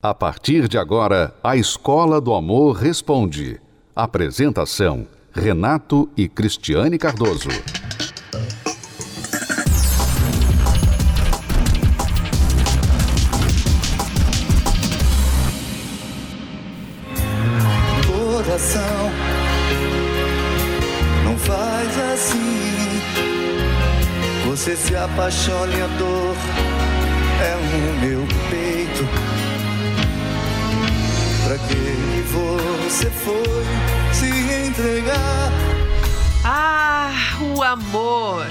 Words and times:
A 0.00 0.14
partir 0.14 0.68
de 0.68 0.78
agora, 0.78 1.34
a 1.42 1.56
Escola 1.56 2.20
do 2.20 2.32
Amor 2.32 2.76
Responde. 2.76 3.60
Apresentação: 3.96 5.08
Renato 5.32 6.08
e 6.16 6.28
Cristiane 6.28 6.96
Cardoso. 6.96 7.48
Coração, 18.06 19.10
não 21.24 21.36
faz 21.38 21.98
assim. 22.12 22.38
Você 24.46 24.76
se 24.76 24.94
apaixone, 24.94 25.82
a 25.82 25.86
dor 25.98 26.36
é 27.42 27.56
no 27.56 28.06
meu 28.06 28.26
peito 28.48 28.67
Pra 31.48 31.56
que 31.56 32.24
você 32.30 33.10
foi 33.10 33.42
se 34.12 34.26
entregar? 34.66 35.50
Ah, 36.44 37.10
o 37.40 37.62
amor! 37.62 38.46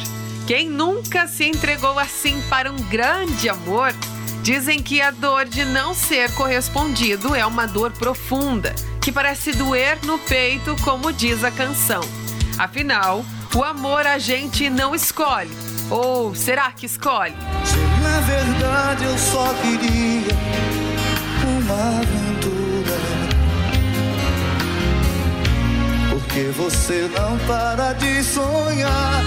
Quem 0.48 0.68
nunca 0.68 1.28
se 1.28 1.46
entregou 1.46 2.00
assim 2.00 2.42
para 2.50 2.72
um 2.72 2.76
grande 2.90 3.50
amor? 3.50 3.94
Dizem 4.42 4.82
que 4.82 5.00
a 5.00 5.12
dor 5.12 5.46
de 5.46 5.64
não 5.64 5.94
ser 5.94 6.34
correspondido 6.34 7.36
é 7.36 7.46
uma 7.46 7.68
dor 7.68 7.92
profunda, 7.92 8.74
que 9.00 9.12
parece 9.12 9.52
doer 9.52 10.00
no 10.04 10.18
peito, 10.18 10.76
como 10.84 11.14
diz 11.14 11.44
a 11.44 11.52
canção. 11.52 12.02
Afinal, 12.58 13.24
o 13.54 13.64
amor 13.64 14.08
a 14.08 14.18
gente 14.18 14.72
não 14.72 14.96
escolhe. 14.96 15.56
Ou 15.92 16.34
será 16.34 16.72
que 16.72 16.88
escolhe? 16.88 17.36
Se 17.64 17.78
na 18.02 18.20
verdade 18.22 19.04
eu 19.04 19.18
só 19.20 19.54
queria 19.62 20.34
uma 21.46 22.00
aventura. 22.00 22.27
Porque 26.38 26.52
você 26.52 27.10
não 27.16 27.36
para 27.48 27.94
de 27.94 28.24
sonhar. 28.24 29.24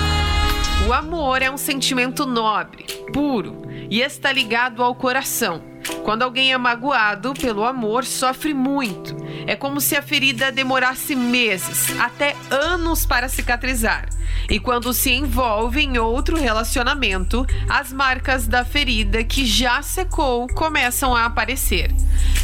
O 0.89 0.93
amor 0.93 1.43
é 1.43 1.51
um 1.51 1.57
sentimento 1.57 2.25
nobre, 2.25 2.85
puro 3.13 3.63
e 3.91 4.01
está 4.01 4.31
ligado 4.31 4.81
ao 4.81 4.95
coração. 4.95 5.61
Quando 6.05 6.23
alguém 6.23 6.53
é 6.53 6.59
magoado 6.59 7.35
pelo 7.35 7.65
amor, 7.65 8.05
sofre 8.05 8.55
muito. 8.55 9.17
É 9.47 9.57
como 9.57 9.81
se 9.81 9.97
a 9.97 10.03
ferida 10.03 10.53
demorasse 10.53 11.15
meses, 11.15 11.99
até 11.99 12.37
anos 12.51 13.05
para 13.07 13.29
cicatrizar. 13.29 14.09
E 14.49 14.59
quando 14.59 14.93
se 14.93 15.13
envolve 15.13 15.81
em 15.81 15.99
outro 15.99 16.37
relacionamento, 16.37 17.47
as 17.69 17.93
marcas 17.93 18.47
da 18.47 18.65
ferida 18.65 19.23
que 19.23 19.45
já 19.45 19.83
secou 19.83 20.47
começam 20.49 21.15
a 21.15 21.25
aparecer. 21.25 21.93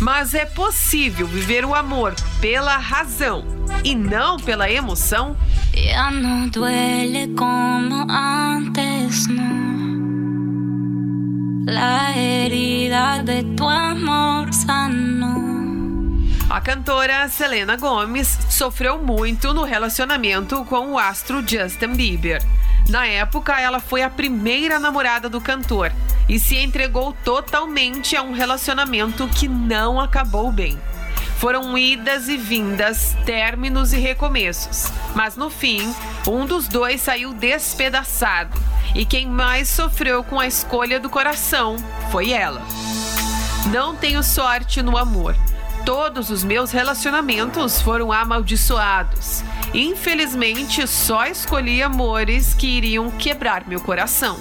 Mas 0.00 0.34
é 0.34 0.44
possível 0.44 1.26
viver 1.26 1.64
o 1.64 1.74
amor 1.74 2.14
pela 2.40 2.76
razão 2.76 3.44
e 3.84 3.94
não 3.94 4.36
pela 4.36 4.70
emoção? 4.70 5.36
Já 5.74 6.10
não 6.10 6.48
duele 6.48 7.28
como 7.36 8.06
antes, 8.10 9.26
não. 9.26 9.66
La 11.66 12.16
herida 12.16 13.22
de 13.24 13.42
tu 13.56 13.66
amor. 13.66 14.26
A 16.48 16.60
cantora 16.60 17.28
Selena 17.28 17.76
Gomez 17.76 18.38
sofreu 18.48 19.02
muito 19.02 19.52
no 19.52 19.64
relacionamento 19.64 20.64
com 20.66 20.92
o 20.92 20.98
astro 20.98 21.44
Justin 21.46 21.94
Bieber. 21.94 22.40
Na 22.88 23.04
época, 23.04 23.60
ela 23.60 23.80
foi 23.80 24.04
a 24.04 24.08
primeira 24.08 24.78
namorada 24.78 25.28
do 25.28 25.40
cantor 25.40 25.92
e 26.28 26.38
se 26.38 26.56
entregou 26.56 27.12
totalmente 27.24 28.16
a 28.16 28.22
um 28.22 28.30
relacionamento 28.30 29.26
que 29.26 29.48
não 29.48 30.00
acabou 30.00 30.52
bem. 30.52 30.80
Foram 31.38 31.76
idas 31.76 32.28
e 32.28 32.36
vindas, 32.36 33.16
términos 33.26 33.92
e 33.92 33.98
recomeços, 33.98 34.92
mas 35.16 35.36
no 35.36 35.50
fim, 35.50 35.92
um 36.28 36.46
dos 36.46 36.68
dois 36.68 37.00
saiu 37.00 37.34
despedaçado 37.34 38.56
e 38.94 39.04
quem 39.04 39.26
mais 39.26 39.68
sofreu 39.68 40.22
com 40.22 40.38
a 40.38 40.46
escolha 40.46 41.00
do 41.00 41.10
coração 41.10 41.74
foi 42.12 42.30
ela. 42.30 42.62
Não 43.72 43.96
tenho 43.96 44.22
sorte 44.22 44.80
no 44.80 44.96
amor 44.96 45.34
todos 45.86 46.30
os 46.30 46.42
meus 46.42 46.72
relacionamentos 46.72 47.80
foram 47.80 48.10
amaldiçoados. 48.10 49.44
Infelizmente, 49.72 50.84
só 50.84 51.26
escolhi 51.26 51.80
amores 51.80 52.52
que 52.52 52.66
iriam 52.66 53.08
quebrar 53.12 53.68
meu 53.68 53.80
coração. 53.80 54.36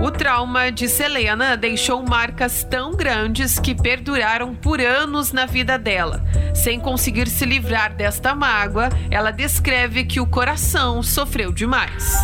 O 0.00 0.10
trauma 0.10 0.72
de 0.72 0.88
Selena 0.88 1.58
deixou 1.58 2.02
marcas 2.02 2.64
tão 2.64 2.92
grandes 2.92 3.58
que 3.58 3.74
perduraram 3.74 4.54
por 4.54 4.80
anos 4.80 5.30
na 5.30 5.44
vida 5.44 5.78
dela. 5.78 6.24
Sem 6.54 6.80
conseguir 6.80 7.28
se 7.28 7.44
livrar 7.44 7.92
desta 7.92 8.34
mágoa, 8.34 8.88
ela 9.10 9.30
descreve 9.30 10.04
que 10.04 10.20
o 10.20 10.26
coração 10.26 11.02
sofreu 11.02 11.52
demais. 11.52 12.14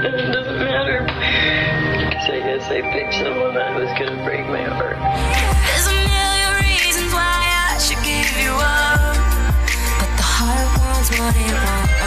I 0.00 0.37
picked 2.68 3.14
someone 3.14 3.54
that 3.54 3.74
was 3.74 3.88
gonna 3.98 4.22
break 4.24 4.46
my 4.46 4.62
heart. 4.62 4.98
There's 5.64 5.86
a 5.86 5.96
million 6.04 6.52
reasons 6.60 7.12
why 7.14 7.40
I 7.72 7.78
should 7.78 7.96
give 8.04 8.28
you 8.36 8.52
up, 8.52 9.16
but 9.98 10.10
the 10.16 10.22
heart 10.22 10.68
wants 10.76 11.08
what 11.16 11.34
it 11.34 11.54
wants. 11.64 11.98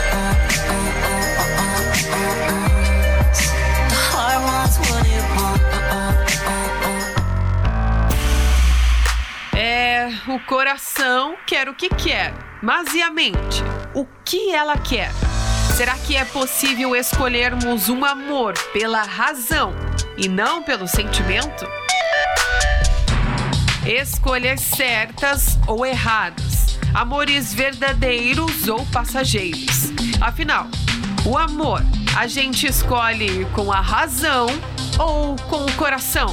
The 3.89 3.99
heart 4.11 4.41
wants 4.45 4.77
what 4.77 5.05
it 5.07 5.25
wants. 5.35 5.61
É, 9.57 10.09
o 10.27 10.39
coração 10.41 11.35
quer 11.47 11.69
o 11.69 11.73
que 11.73 11.89
quer, 11.89 12.33
mas 12.61 12.93
e 12.93 13.01
a 13.01 13.09
mente? 13.09 13.63
O 13.95 14.05
que 14.23 14.53
ela 14.53 14.77
quer? 14.77 15.11
Será 15.75 15.95
que 15.95 16.15
é 16.15 16.23
possível 16.23 16.95
escolhermos 16.95 17.89
um 17.89 18.05
amor 18.05 18.53
pela 18.71 19.01
razão 19.01 19.73
e 20.21 20.27
não 20.27 20.61
pelo 20.61 20.87
sentimento? 20.87 21.67
Escolhas 23.83 24.61
certas 24.61 25.57
ou 25.65 25.83
erradas, 25.83 26.77
amores 26.93 27.51
verdadeiros 27.51 28.67
ou 28.67 28.85
passageiros. 28.87 29.91
Afinal, 30.21 30.67
o 31.25 31.35
amor 31.35 31.81
a 32.15 32.27
gente 32.27 32.67
escolhe 32.67 33.45
com 33.45 33.71
a 33.71 33.81
razão 33.81 34.45
ou 34.99 35.35
com 35.49 35.65
o 35.65 35.71
coração? 35.73 36.27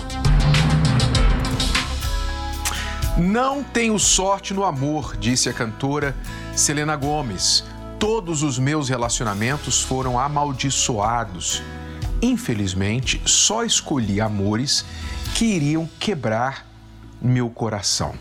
Não 3.16 3.65
tenho 3.65 3.98
sorte 3.98 4.53
no 4.53 4.65
amor, 4.65 5.16
disse 5.16 5.48
a 5.48 5.53
cantora 5.53 6.15
Selena 6.54 6.94
Gomes. 6.94 7.65
Todos 7.98 8.43
os 8.43 8.59
meus 8.59 8.91
relacionamentos 8.91 9.82
foram 9.82 10.19
amaldiçoados. 10.19 11.62
Infelizmente, 12.21 13.21
só 13.25 13.65
escolhi 13.65 14.21
amores 14.21 14.84
que 15.34 15.45
iriam 15.45 15.89
quebrar 15.99 16.67
meu 17.21 17.49
coração. 17.49 18.15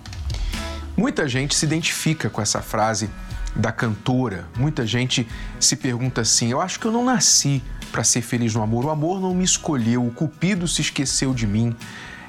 Muita 0.96 1.28
gente 1.28 1.56
se 1.56 1.66
identifica 1.66 2.30
com 2.30 2.41
essa 2.41 2.62
frase 2.62 3.09
da 3.56 3.72
cantora. 3.72 4.47
Muita 4.57 4.86
gente 4.86 5.28
se 5.59 5.75
pergunta 5.75 6.22
assim: 6.22 6.52
eu 6.52 6.62
acho 6.62 6.80
que 6.80 6.86
eu 6.86 6.91
não 6.91 7.03
nasci 7.03 7.62
para 7.91 8.03
ser 8.03 8.22
feliz 8.22 8.53
no 8.53 8.62
amor. 8.62 8.86
O 8.86 8.90
amor 8.90 9.19
não 9.19 9.34
me 9.34 9.44
escolheu, 9.44 10.06
o 10.06 10.12
cupido 10.12 10.68
se 10.68 10.81
esqueceu 10.81 11.34
de 11.34 11.47
mim. 11.47 11.75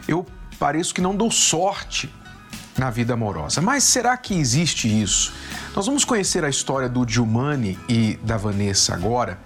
Eu 0.06 0.26
pareço 0.58 0.94
que 0.94 1.00
não 1.00 1.14
dou 1.14 1.30
sorte 1.30 2.12
na 2.76 2.90
vida 2.90 3.14
amorosa. 3.14 3.60
Mas 3.60 3.84
será 3.84 4.16
que 4.16 4.34
existe 4.34 4.88
isso? 4.88 5.32
Nós 5.74 5.86
vamos 5.86 6.04
conhecer 6.04 6.44
a 6.44 6.48
história 6.48 6.88
do 6.88 7.06
Gilmani 7.06 7.78
e 7.88 8.18
da 8.22 8.36
Vanessa 8.36 8.94
agora, 8.94 9.38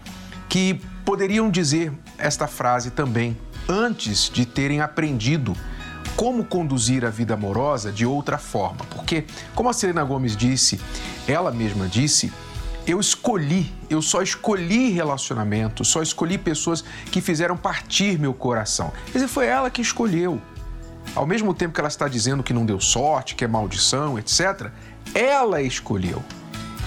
que 0.48 0.80
poderiam 1.04 1.50
dizer 1.50 1.92
esta 2.18 2.46
frase 2.46 2.90
também 2.90 3.36
antes 3.68 4.28
de 4.28 4.44
terem 4.46 4.80
aprendido 4.80 5.56
como 6.16 6.44
conduzir 6.44 7.04
a 7.04 7.10
vida 7.10 7.34
amorosa 7.34 7.90
de 7.90 8.04
outra 8.04 8.38
forma. 8.38 8.84
Porque, 8.90 9.24
como 9.54 9.68
a 9.68 9.72
Selena 9.72 10.04
Gomes 10.04 10.36
disse, 10.36 10.80
ela 11.26 11.50
mesma 11.50 11.86
disse, 11.86 12.32
eu 12.86 12.98
escolhi, 12.98 13.72
eu 13.88 14.02
só 14.02 14.22
escolhi 14.22 14.90
relacionamentos, 14.90 15.88
só 15.88 16.02
escolhi 16.02 16.36
pessoas 16.36 16.84
que 17.10 17.20
fizeram 17.20 17.56
partir 17.56 18.18
meu 18.18 18.34
coração. 18.34 18.92
Quer 19.06 19.12
dizer, 19.12 19.28
foi 19.28 19.46
ela 19.46 19.70
que 19.70 19.80
escolheu. 19.80 20.40
Ao 21.14 21.26
mesmo 21.26 21.52
tempo 21.54 21.74
que 21.74 21.80
ela 21.80 21.88
está 21.88 22.08
dizendo 22.08 22.42
que 22.42 22.52
não 22.52 22.66
deu 22.66 22.80
sorte, 22.80 23.34
que 23.34 23.44
é 23.44 23.48
maldição, 23.48 24.18
etc., 24.18 24.70
ela 25.14 25.62
escolheu. 25.62 26.22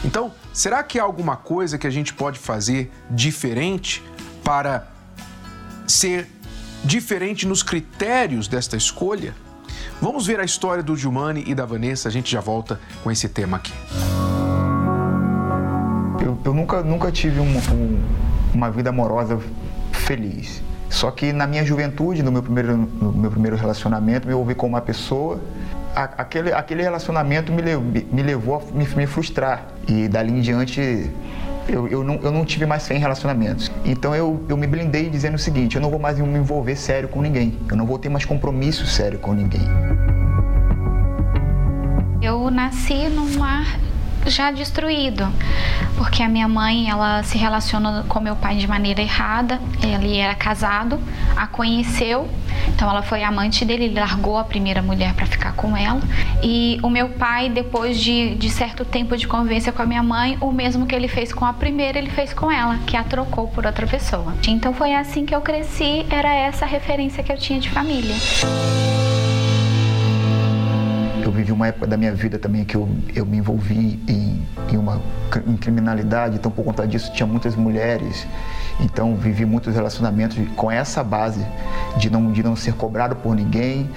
Então, 0.05 0.31
será 0.53 0.83
que 0.83 0.99
há 0.99 1.03
alguma 1.03 1.35
coisa 1.35 1.79
que 1.79 1.87
a 1.87 1.89
gente 1.89 2.13
pode 2.13 2.37
fazer 2.37 2.91
diferente 3.09 4.03
para 4.43 4.87
ser 5.87 6.27
diferente 6.83 7.47
nos 7.47 7.63
critérios 7.63 8.47
desta 8.47 8.77
escolha? 8.77 9.33
Vamos 9.99 10.27
ver 10.27 10.39
a 10.39 10.43
história 10.43 10.83
do 10.83 10.95
Gilmani 10.95 11.43
e 11.47 11.55
da 11.55 11.65
Vanessa, 11.65 12.07
a 12.07 12.11
gente 12.11 12.31
já 12.31 12.39
volta 12.39 12.79
com 13.03 13.09
esse 13.09 13.27
tema 13.27 13.57
aqui. 13.57 13.73
Eu, 16.23 16.37
eu 16.45 16.53
nunca, 16.53 16.83
nunca 16.83 17.11
tive 17.11 17.39
um, 17.39 17.57
um, 17.57 18.03
uma 18.53 18.69
vida 18.69 18.91
amorosa 18.91 19.39
feliz. 19.91 20.61
Só 20.87 21.09
que 21.09 21.33
na 21.33 21.47
minha 21.47 21.65
juventude, 21.65 22.21
no 22.21 22.31
meu 22.31 22.43
primeiro, 22.43 22.77
no 22.77 23.11
meu 23.11 23.31
primeiro 23.31 23.57
relacionamento, 23.57 24.27
me 24.27 24.33
envolvi 24.33 24.53
com 24.53 24.67
uma 24.67 24.81
pessoa. 24.81 25.41
A, 25.95 26.03
aquele, 26.17 26.51
aquele 26.51 26.83
relacionamento 26.83 27.51
me, 27.51 27.61
me 27.61 28.21
levou 28.21 28.57
a 28.57 28.77
me, 28.77 28.85
me 28.85 29.07
frustrar. 29.07 29.67
E 29.87 30.07
dali 30.07 30.31
em 30.31 30.41
diante 30.41 31.09
eu, 31.67 31.87
eu, 31.87 32.03
não, 32.03 32.15
eu 32.21 32.31
não 32.31 32.45
tive 32.45 32.65
mais 32.65 32.87
fé 32.87 32.95
em 32.95 32.99
relacionamentos. 32.99 33.71
Então 33.83 34.15
eu, 34.15 34.43
eu 34.47 34.57
me 34.57 34.67
blindei 34.67 35.09
dizendo 35.09 35.35
o 35.35 35.39
seguinte: 35.39 35.75
eu 35.75 35.81
não 35.81 35.89
vou 35.89 35.99
mais 35.99 36.19
me 36.19 36.37
envolver 36.37 36.75
sério 36.75 37.09
com 37.09 37.21
ninguém. 37.21 37.57
Eu 37.69 37.75
não 37.75 37.85
vou 37.85 37.97
ter 37.97 38.09
mais 38.09 38.25
compromisso 38.25 38.85
sério 38.85 39.19
com 39.19 39.33
ninguém. 39.33 39.67
Eu 42.21 42.49
nasci 42.49 43.07
num 43.09 43.39
lar 43.39 43.79
já 44.25 44.51
destruído, 44.51 45.27
porque 45.97 46.23
a 46.23 46.29
minha 46.29 46.47
mãe 46.47 46.89
ela 46.89 47.21
se 47.21 47.37
relaciona 47.37 48.03
com 48.07 48.19
meu 48.19 48.35
pai 48.35 48.57
de 48.57 48.67
maneira 48.67 49.01
errada. 49.01 49.59
Ele 49.83 50.17
era 50.17 50.33
casado, 50.33 50.99
a 51.35 51.45
conheceu, 51.45 52.27
então 52.67 52.89
ela 52.89 53.01
foi 53.01 53.23
amante 53.23 53.63
dele, 53.65 53.85
ele 53.85 53.99
largou 53.99 54.37
a 54.37 54.43
primeira 54.43 54.81
mulher 54.81 55.13
para 55.13 55.25
ficar 55.25 55.53
com 55.53 55.75
ela. 55.75 56.01
E 56.43 56.79
o 56.83 56.89
meu 56.89 57.09
pai, 57.09 57.49
depois 57.49 57.99
de, 57.99 58.35
de 58.35 58.49
certo 58.49 58.83
tempo 58.85 59.15
de 59.17 59.27
convivência 59.27 59.71
com 59.71 59.81
a 59.81 59.85
minha 59.85 60.03
mãe, 60.03 60.37
o 60.41 60.51
mesmo 60.51 60.85
que 60.85 60.95
ele 60.95 61.07
fez 61.07 61.31
com 61.33 61.45
a 61.45 61.53
primeira, 61.53 61.97
ele 61.97 62.09
fez 62.09 62.33
com 62.33 62.51
ela, 62.51 62.77
que 62.85 62.95
a 62.97 63.03
trocou 63.03 63.47
por 63.47 63.65
outra 63.65 63.87
pessoa. 63.87 64.33
Então 64.47 64.73
foi 64.73 64.93
assim 64.93 65.25
que 65.25 65.33
eu 65.35 65.41
cresci, 65.41 66.05
era 66.09 66.33
essa 66.33 66.65
a 66.65 66.67
referência 66.67 67.23
que 67.23 67.31
eu 67.31 67.37
tinha 67.37 67.59
de 67.59 67.69
família 67.69 68.15
eu 71.25 71.31
vivi 71.31 71.51
uma 71.51 71.67
época 71.67 71.87
da 71.87 71.97
minha 71.97 72.13
vida 72.13 72.37
também 72.37 72.63
que 72.63 72.75
eu, 72.75 72.87
eu 73.15 73.25
me 73.25 73.37
envolvi 73.37 73.99
em, 74.07 74.45
em 74.71 74.77
uma 74.77 75.01
em 75.47 75.57
criminalidade, 75.57 76.35
então 76.35 76.51
por 76.51 76.63
conta 76.63 76.87
disso 76.87 77.11
tinha 77.13 77.25
muitas 77.25 77.55
mulheres, 77.55 78.27
então 78.79 79.15
vivi 79.15 79.45
muitos 79.45 79.73
relacionamentos 79.73 80.37
com 80.55 80.69
essa 80.69 81.03
base 81.03 81.45
de 81.97 82.09
não, 82.09 82.31
de 82.31 82.43
não 82.43 82.55
ser 82.55 82.73
cobrado 82.73 83.15
por 83.15 83.35
ninguém, 83.35 83.89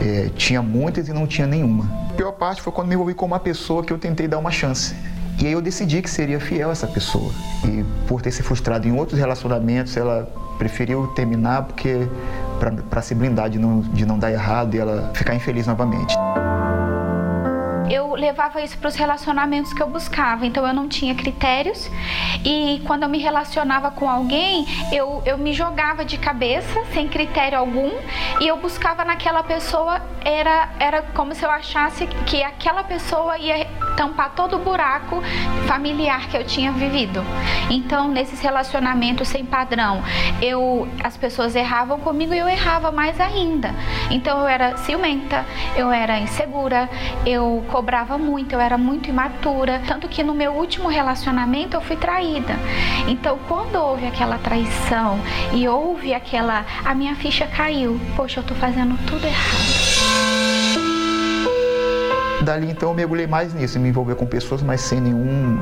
é, 0.00 0.30
tinha 0.36 0.62
muitas 0.62 1.08
e 1.08 1.12
não 1.12 1.26
tinha 1.26 1.46
nenhuma. 1.46 1.84
A 2.10 2.14
pior 2.14 2.32
parte 2.32 2.60
foi 2.62 2.72
quando 2.72 2.88
me 2.88 2.94
envolvi 2.94 3.14
com 3.14 3.26
uma 3.26 3.40
pessoa 3.40 3.82
que 3.82 3.92
eu 3.92 3.98
tentei 3.98 4.28
dar 4.28 4.38
uma 4.38 4.50
chance. 4.50 4.94
E 5.38 5.46
aí 5.46 5.52
eu 5.52 5.60
decidi 5.60 6.00
que 6.00 6.08
seria 6.08 6.40
fiel 6.40 6.70
a 6.70 6.72
essa 6.72 6.86
pessoa. 6.86 7.30
E 7.64 7.84
por 8.06 8.22
ter 8.22 8.30
se 8.30 8.42
frustrado 8.42 8.88
em 8.88 8.92
outros 8.92 9.18
relacionamentos, 9.18 9.96
ela 9.96 10.26
preferiu 10.58 11.08
terminar 11.08 11.64
porque 11.64 12.08
para 12.88 13.02
se 13.02 13.14
blindar 13.14 13.50
de 13.50 13.58
não, 13.58 13.80
de 13.80 14.06
não 14.06 14.18
dar 14.18 14.32
errado 14.32 14.74
e 14.74 14.78
ela 14.78 15.10
ficar 15.14 15.34
infeliz 15.34 15.66
novamente 15.66 16.16
eu 17.90 18.14
levava 18.14 18.60
isso 18.62 18.76
para 18.78 18.88
os 18.88 18.96
relacionamentos 18.96 19.72
que 19.72 19.82
eu 19.82 19.88
buscava. 19.88 20.46
Então 20.46 20.66
eu 20.66 20.72
não 20.72 20.88
tinha 20.88 21.14
critérios 21.14 21.90
e 22.44 22.82
quando 22.86 23.04
eu 23.04 23.08
me 23.08 23.18
relacionava 23.18 23.90
com 23.90 24.08
alguém, 24.08 24.66
eu, 24.92 25.22
eu 25.24 25.38
me 25.38 25.52
jogava 25.52 26.04
de 26.04 26.18
cabeça, 26.18 26.84
sem 26.92 27.08
critério 27.08 27.58
algum, 27.58 27.90
e 28.40 28.48
eu 28.48 28.56
buscava 28.56 29.04
naquela 29.04 29.42
pessoa, 29.42 30.00
era, 30.24 30.68
era 30.78 31.02
como 31.02 31.34
se 31.34 31.44
eu 31.44 31.50
achasse 31.50 32.06
que 32.26 32.42
aquela 32.42 32.84
pessoa 32.84 33.38
ia 33.38 33.66
tampar 33.96 34.32
todo 34.34 34.56
o 34.56 34.58
buraco 34.58 35.22
familiar 35.66 36.28
que 36.28 36.36
eu 36.36 36.44
tinha 36.44 36.70
vivido. 36.72 37.24
Então, 37.70 38.08
nesses 38.08 38.40
relacionamentos 38.40 39.28
sem 39.28 39.44
padrão, 39.44 40.02
eu 40.40 40.88
as 41.02 41.16
pessoas 41.16 41.56
erravam 41.56 41.98
comigo 42.00 42.34
e 42.34 42.38
eu 42.38 42.48
errava 42.48 42.92
mais 42.92 43.20
ainda. 43.20 43.74
Então, 44.10 44.38
eu 44.40 44.46
era 44.46 44.76
ciumenta, 44.78 45.44
eu 45.76 45.90
era 45.90 46.18
insegura, 46.18 46.88
eu 47.24 47.64
cobrava 47.68 48.18
muito, 48.18 48.54
eu 48.54 48.60
era 48.60 48.76
muito 48.76 49.08
imatura, 49.08 49.82
tanto 49.86 50.08
que 50.08 50.22
no 50.22 50.34
meu 50.34 50.52
último 50.52 50.88
relacionamento 50.88 51.76
eu 51.76 51.80
fui 51.80 51.96
traída. 51.96 52.54
Então, 53.08 53.38
quando 53.48 53.76
houve 53.76 54.06
aquela 54.06 54.38
traição 54.38 55.18
e 55.52 55.66
houve 55.66 56.14
aquela 56.14 56.64
a 56.84 56.94
minha 56.94 57.14
ficha 57.16 57.46
caiu. 57.46 58.00
Poxa, 58.14 58.40
eu 58.40 58.44
tô 58.44 58.54
fazendo 58.54 58.96
tudo 59.06 59.24
errado. 59.24 59.85
Dali 62.46 62.70
então 62.70 62.90
eu 62.90 62.94
mergulhei 62.94 63.26
mais 63.26 63.52
nisso, 63.52 63.76
me 63.80 63.88
envolver 63.88 64.14
com 64.14 64.24
pessoas, 64.24 64.62
mas 64.62 64.80
sem 64.80 65.00
nenhum, 65.00 65.58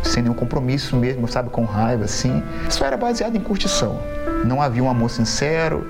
sem 0.00 0.22
nenhum 0.22 0.34
compromisso 0.34 0.96
mesmo, 0.96 1.26
sabe, 1.26 1.50
com 1.50 1.64
raiva, 1.64 2.04
assim. 2.04 2.40
Isso 2.68 2.84
era 2.84 2.96
baseado 2.96 3.34
em 3.34 3.40
curtição. 3.40 4.00
Não 4.44 4.62
havia 4.62 4.80
um 4.80 4.88
amor 4.88 5.10
sincero, 5.10 5.84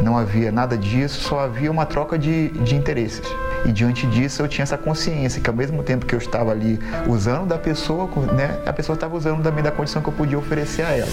não 0.00 0.16
havia 0.16 0.52
nada 0.52 0.78
disso, 0.78 1.20
só 1.22 1.40
havia 1.40 1.68
uma 1.72 1.84
troca 1.84 2.16
de, 2.16 2.50
de 2.50 2.76
interesses. 2.76 3.26
E 3.66 3.72
diante 3.72 4.06
disso 4.06 4.40
eu 4.42 4.46
tinha 4.46 4.62
essa 4.62 4.78
consciência 4.78 5.42
que 5.42 5.50
ao 5.50 5.56
mesmo 5.56 5.82
tempo 5.82 6.06
que 6.06 6.14
eu 6.14 6.20
estava 6.20 6.52
ali 6.52 6.78
usando 7.08 7.48
da 7.48 7.58
pessoa, 7.58 8.08
né, 8.32 8.60
a 8.64 8.72
pessoa 8.72 8.94
estava 8.94 9.16
usando 9.16 9.42
também 9.42 9.64
da 9.64 9.72
condição 9.72 10.00
que 10.00 10.08
eu 10.08 10.12
podia 10.12 10.38
oferecer 10.38 10.82
a 10.82 10.96
ela. 10.96 11.10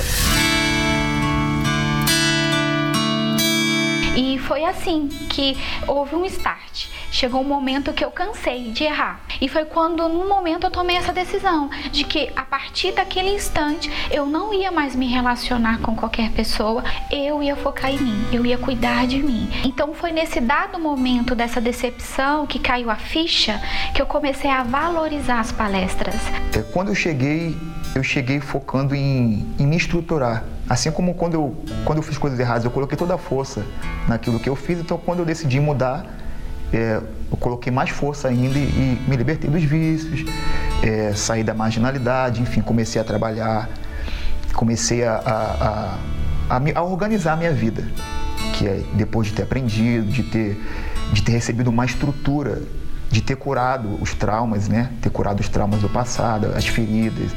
E 4.15 4.37
foi 4.37 4.63
assim 4.63 5.09
que 5.29 5.57
houve 5.87 6.15
um 6.15 6.25
start 6.25 6.89
chegou 7.11 7.41
um 7.41 7.43
momento 7.43 7.93
que 7.93 8.03
eu 8.03 8.11
cansei 8.11 8.71
de 8.71 8.83
errar. 8.83 9.21
E 9.39 9.47
foi 9.47 9.65
quando, 9.65 10.07
num 10.09 10.27
momento, 10.27 10.65
eu 10.65 10.71
tomei 10.71 10.97
essa 10.97 11.13
decisão 11.13 11.69
de 11.91 12.03
que 12.03 12.31
a 12.35 12.43
partir 12.43 12.91
daquele 12.93 13.29
instante 13.29 13.91
eu 14.11 14.25
não 14.25 14.53
ia 14.53 14.71
mais 14.71 14.95
me 14.95 15.07
relacionar 15.07 15.79
com 15.79 15.95
qualquer 15.95 16.31
pessoa, 16.31 16.83
eu 17.11 17.41
ia 17.41 17.55
focar 17.55 17.91
em 17.91 17.99
mim, 17.99 18.25
eu 18.31 18.45
ia 18.45 18.57
cuidar 18.57 19.07
de 19.07 19.21
mim. 19.21 19.49
Então 19.63 19.93
foi 19.93 20.11
nesse 20.11 20.39
dado 20.39 20.79
momento 20.79 21.35
dessa 21.35 21.61
decepção 21.61 22.45
que 22.45 22.59
caiu 22.59 22.89
a 22.89 22.95
ficha 22.95 23.61
que 23.93 24.01
eu 24.01 24.05
comecei 24.05 24.49
a 24.49 24.63
valorizar 24.63 25.39
as 25.39 25.51
palestras. 25.51 26.15
É, 26.55 26.61
quando 26.73 26.89
eu 26.89 26.95
cheguei, 26.95 27.55
eu 27.95 28.03
cheguei 28.03 28.39
focando 28.39 28.95
em, 28.95 29.45
em 29.59 29.65
me 29.65 29.75
estruturar. 29.77 30.43
Assim 30.69 30.91
como 30.91 31.13
quando 31.13 31.33
eu, 31.33 31.55
quando 31.85 31.99
eu 31.99 32.03
fiz 32.03 32.17
coisas 32.17 32.39
erradas, 32.39 32.65
eu 32.65 32.71
coloquei 32.71 32.97
toda 32.97 33.15
a 33.15 33.17
força 33.17 33.65
naquilo 34.07 34.39
que 34.39 34.49
eu 34.49 34.55
fiz, 34.55 34.79
então 34.79 34.97
quando 34.97 35.19
eu 35.19 35.25
decidi 35.25 35.59
mudar, 35.59 36.05
é, 36.73 37.01
eu 37.31 37.37
coloquei 37.37 37.71
mais 37.71 37.89
força 37.89 38.27
ainda 38.27 38.57
e, 38.57 38.63
e 38.63 39.05
me 39.07 39.15
libertei 39.15 39.49
dos 39.49 39.63
vícios, 39.63 40.25
é, 40.83 41.13
saí 41.13 41.43
da 41.43 41.53
marginalidade, 41.53 42.41
enfim, 42.41 42.61
comecei 42.61 43.01
a 43.01 43.03
trabalhar, 43.03 43.69
comecei 44.53 45.03
a, 45.03 45.15
a, 45.15 46.55
a, 46.55 46.61
a, 46.75 46.83
organizar 46.83 47.33
a 47.33 47.35
minha 47.35 47.53
vida, 47.53 47.83
que 48.53 48.67
é 48.67 48.83
depois 48.93 49.27
de 49.27 49.33
ter 49.33 49.43
aprendido, 49.43 50.07
de 50.11 50.23
ter, 50.23 50.61
de 51.13 51.21
ter 51.21 51.31
recebido 51.33 51.69
uma 51.69 51.85
estrutura, 51.85 52.61
de 53.09 53.21
ter 53.21 53.35
curado 53.35 53.97
os 54.01 54.13
traumas, 54.13 54.67
né? 54.67 54.89
Ter 55.01 55.09
curado 55.09 55.39
os 55.39 55.47
traumas 55.47 55.79
do 55.79 55.87
passado, 55.87 56.51
as 56.55 56.67
feridas, 56.67 57.31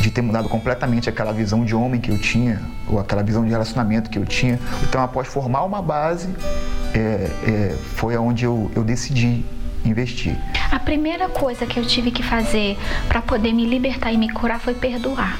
de 0.00 0.10
ter 0.10 0.22
mudado 0.22 0.48
completamente 0.48 1.08
aquela 1.08 1.32
visão 1.32 1.64
de 1.64 1.74
homem 1.74 2.00
que 2.00 2.10
eu 2.10 2.18
tinha, 2.18 2.60
ou 2.88 2.98
aquela 2.98 3.22
visão 3.22 3.44
de 3.44 3.50
relacionamento 3.50 4.10
que 4.10 4.18
eu 4.18 4.24
tinha. 4.24 4.58
Então, 4.82 5.02
após 5.02 5.26
formar 5.28 5.64
uma 5.64 5.82
base, 5.82 6.28
é, 6.94 6.98
é, 6.98 7.76
foi 7.94 8.16
onde 8.16 8.44
eu, 8.44 8.70
eu 8.74 8.84
decidi 8.84 9.44
investir. 9.84 10.36
A 10.70 10.78
primeira 10.78 11.28
coisa 11.28 11.66
que 11.66 11.78
eu 11.78 11.84
tive 11.84 12.10
que 12.10 12.22
fazer 12.22 12.76
para 13.08 13.22
poder 13.22 13.52
me 13.52 13.64
libertar 13.64 14.12
e 14.12 14.16
me 14.16 14.28
curar 14.28 14.60
foi 14.60 14.74
perdoar 14.74 15.38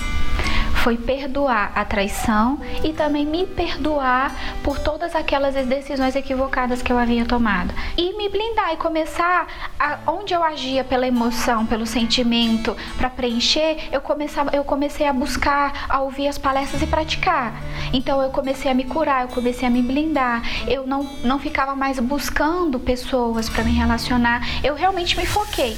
foi 0.87 0.97
perdoar 0.97 1.73
a 1.75 1.85
traição 1.85 2.61
e 2.85 2.93
também 2.93 3.27
me 3.27 3.45
perdoar 3.45 4.33
por 4.63 4.79
todas 4.79 5.17
aquelas 5.17 5.57
decisões 5.67 6.15
equivocadas 6.15 6.81
que 6.81 6.93
eu 6.93 6.97
havia 6.97 7.25
tomado. 7.25 7.75
E 7.97 8.17
me 8.17 8.29
blindar 8.29 8.73
e 8.73 8.77
começar 8.77 9.49
a, 9.81 9.99
onde 10.07 10.33
eu 10.33 10.45
agia 10.45 10.85
pela 10.85 11.05
emoção, 11.05 11.67
pelo 11.67 11.85
sentimento, 11.85 12.77
para 12.97 13.11
preencher, 13.11 13.89
eu, 13.91 14.01
começava, 14.01 14.55
eu 14.55 14.63
comecei 14.63 15.09
a 15.09 15.13
buscar, 15.13 15.87
a 15.89 16.03
ouvir 16.03 16.29
as 16.29 16.39
palestras 16.39 16.81
e 16.81 16.87
praticar. 16.87 17.61
Então 17.93 18.23
eu 18.23 18.31
comecei 18.31 18.71
a 18.71 18.75
me 18.75 18.85
curar, 18.85 19.23
eu 19.23 19.29
comecei 19.35 19.67
a 19.67 19.71
me 19.73 19.83
blindar. 19.83 20.41
Eu 20.69 20.87
não, 20.87 21.03
não 21.25 21.41
ficava 21.41 21.75
mais 21.75 21.99
buscando 21.99 22.79
pessoas 22.79 23.49
para 23.49 23.65
me 23.65 23.73
relacionar. 23.73 24.41
Eu 24.63 24.77
realmente 24.77 25.17
me 25.17 25.27
foquei. 25.27 25.77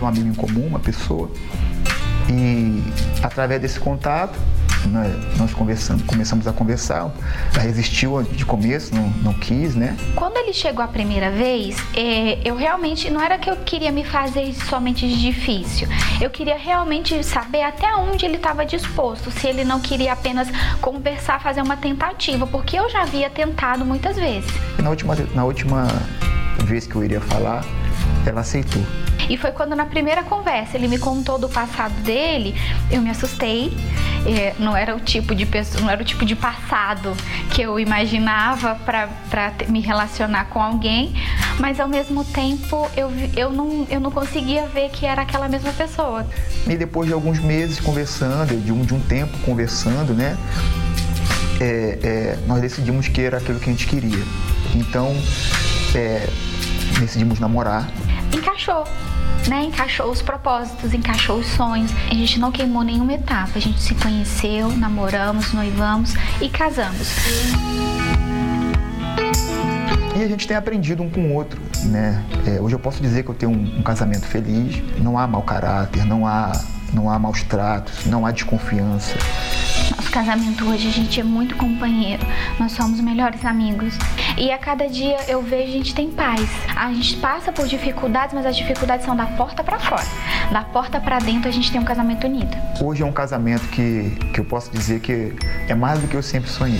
Um 0.00 0.06
amigo 0.06 0.28
em 0.28 0.34
comum, 0.34 0.64
uma 0.68 0.78
pessoa 0.78 1.28
e 2.28 2.82
através 3.22 3.60
desse 3.60 3.80
contato, 3.80 4.38
né, 4.86 5.12
nós 5.36 5.52
conversamos, 5.52 6.02
começamos 6.04 6.46
a 6.46 6.52
conversar. 6.52 7.10
Ela 7.54 7.62
resistiu 7.62 8.22
de 8.22 8.44
começo, 8.44 8.94
não, 8.94 9.08
não 9.22 9.34
quis, 9.34 9.74
né? 9.74 9.96
Quando 10.14 10.36
ele 10.36 10.52
chegou 10.52 10.84
a 10.84 10.88
primeira 10.88 11.30
vez, 11.30 11.76
é, 11.94 12.38
eu 12.44 12.54
realmente 12.56 13.10
não 13.10 13.20
era 13.20 13.38
que 13.38 13.50
eu 13.50 13.56
queria 13.56 13.90
me 13.90 14.04
fazer 14.04 14.54
somente 14.54 15.08
de 15.08 15.20
difícil. 15.20 15.88
Eu 16.20 16.30
queria 16.30 16.56
realmente 16.56 17.22
saber 17.24 17.62
até 17.62 17.94
onde 17.96 18.24
ele 18.24 18.36
estava 18.36 18.64
disposto, 18.64 19.30
se 19.30 19.46
ele 19.46 19.64
não 19.64 19.80
queria 19.80 20.12
apenas 20.12 20.48
conversar, 20.80 21.40
fazer 21.40 21.62
uma 21.62 21.76
tentativa, 21.76 22.46
porque 22.46 22.78
eu 22.78 22.88
já 22.90 23.02
havia 23.02 23.30
tentado 23.30 23.84
muitas 23.84 24.16
vezes. 24.16 24.50
Na 24.78 24.90
última, 24.90 25.14
na 25.34 25.44
última 25.44 25.88
vez 26.64 26.86
que 26.86 26.94
eu 26.94 27.04
iria 27.04 27.20
falar, 27.20 27.64
ela 28.26 28.40
aceitou. 28.40 28.82
E 29.28 29.36
foi 29.36 29.52
quando 29.52 29.76
na 29.76 29.84
primeira 29.84 30.22
conversa 30.22 30.76
ele 30.76 30.88
me 30.88 30.98
contou 30.98 31.38
do 31.38 31.48
passado 31.48 31.92
dele, 32.02 32.54
eu 32.90 33.00
me 33.00 33.10
assustei. 33.10 33.76
É, 34.26 34.54
não 34.58 34.76
era 34.76 34.96
o 34.96 35.00
tipo 35.00 35.34
de 35.34 35.46
pessoa, 35.46 35.80
não 35.80 35.90
era 35.90 36.02
o 36.02 36.04
tipo 36.04 36.24
de 36.24 36.34
passado 36.34 37.16
que 37.50 37.62
eu 37.62 37.78
imaginava 37.78 38.74
para 38.84 39.08
me 39.68 39.80
relacionar 39.80 40.46
com 40.46 40.60
alguém, 40.60 41.14
mas 41.58 41.78
ao 41.78 41.88
mesmo 41.88 42.24
tempo 42.24 42.90
eu, 42.96 43.10
eu, 43.36 43.52
não, 43.52 43.86
eu 43.88 44.00
não 44.00 44.10
conseguia 44.10 44.66
ver 44.66 44.90
que 44.90 45.06
era 45.06 45.22
aquela 45.22 45.48
mesma 45.48 45.72
pessoa. 45.72 46.26
E 46.66 46.76
depois 46.76 47.08
de 47.08 47.14
alguns 47.14 47.38
meses 47.38 47.80
conversando, 47.80 48.56
de 48.60 48.72
um, 48.72 48.82
de 48.82 48.94
um 48.94 49.00
tempo 49.00 49.36
conversando, 49.38 50.14
né? 50.14 50.36
É, 51.60 51.98
é, 52.02 52.38
nós 52.46 52.60
decidimos 52.60 53.08
que 53.08 53.20
era 53.20 53.38
aquilo 53.38 53.58
que 53.58 53.68
a 53.68 53.72
gente 53.72 53.86
queria. 53.86 54.22
Então, 54.74 55.14
é, 55.94 56.28
decidimos 57.00 57.40
namorar. 57.40 57.88
Encaixou. 58.32 58.84
Né, 59.48 59.64
encaixou 59.64 60.10
os 60.10 60.20
propósitos, 60.20 60.92
encaixou 60.92 61.38
os 61.38 61.46
sonhos. 61.46 61.90
A 62.10 62.14
gente 62.14 62.38
não 62.38 62.52
queimou 62.52 62.82
nenhuma 62.82 63.14
etapa. 63.14 63.52
A 63.56 63.60
gente 63.60 63.80
se 63.80 63.94
conheceu, 63.94 64.68
namoramos, 64.76 65.54
noivamos 65.54 66.14
e 66.40 66.50
casamos. 66.50 67.08
E 70.18 70.22
a 70.22 70.26
gente 70.26 70.48
tem 70.48 70.56
aprendido 70.56 71.02
um 71.02 71.08
com 71.08 71.20
o 71.20 71.32
outro, 71.32 71.60
né? 71.84 72.22
É, 72.44 72.60
hoje 72.60 72.74
eu 72.74 72.78
posso 72.80 73.00
dizer 73.00 73.22
que 73.22 73.30
eu 73.30 73.34
tenho 73.34 73.52
um, 73.52 73.78
um 73.78 73.82
casamento 73.82 74.26
feliz. 74.26 74.82
Não 74.98 75.16
há 75.16 75.28
mau 75.28 75.42
caráter, 75.42 76.04
não 76.04 76.26
há, 76.26 76.50
não 76.92 77.08
há 77.08 77.18
maus 77.18 77.42
tratos, 77.44 78.04
não 78.04 78.26
há 78.26 78.32
desconfiança. 78.32 79.16
Nosso 79.96 80.10
casamento 80.10 80.68
hoje, 80.68 80.88
a 80.88 80.90
gente 80.90 81.20
é 81.20 81.22
muito 81.22 81.54
companheiro. 81.54 82.26
Nós 82.58 82.72
somos 82.72 83.00
melhores 83.00 83.44
amigos. 83.44 83.96
E 84.40 84.52
a 84.52 84.58
cada 84.58 84.86
dia 84.88 85.18
eu 85.26 85.42
vejo 85.42 85.68
a 85.68 85.72
gente 85.72 85.92
tem 85.92 86.12
paz. 86.12 86.48
A 86.76 86.92
gente 86.92 87.16
passa 87.16 87.50
por 87.50 87.66
dificuldades, 87.66 88.32
mas 88.32 88.46
as 88.46 88.56
dificuldades 88.56 89.04
são 89.04 89.16
da 89.16 89.26
porta 89.26 89.64
para 89.64 89.80
fora. 89.80 90.04
Da 90.52 90.62
porta 90.62 91.00
para 91.00 91.18
dentro 91.18 91.48
a 91.48 91.52
gente 91.52 91.72
tem 91.72 91.80
um 91.80 91.84
casamento 91.84 92.24
unido. 92.24 92.56
Hoje 92.80 93.02
é 93.02 93.06
um 93.06 93.12
casamento 93.12 93.66
que, 93.68 94.16
que 94.32 94.38
eu 94.38 94.44
posso 94.44 94.70
dizer 94.70 95.00
que 95.00 95.34
é 95.66 95.74
mais 95.74 95.98
do 95.98 96.06
que 96.06 96.14
eu 96.14 96.22
sempre 96.22 96.48
sonhei. 96.48 96.78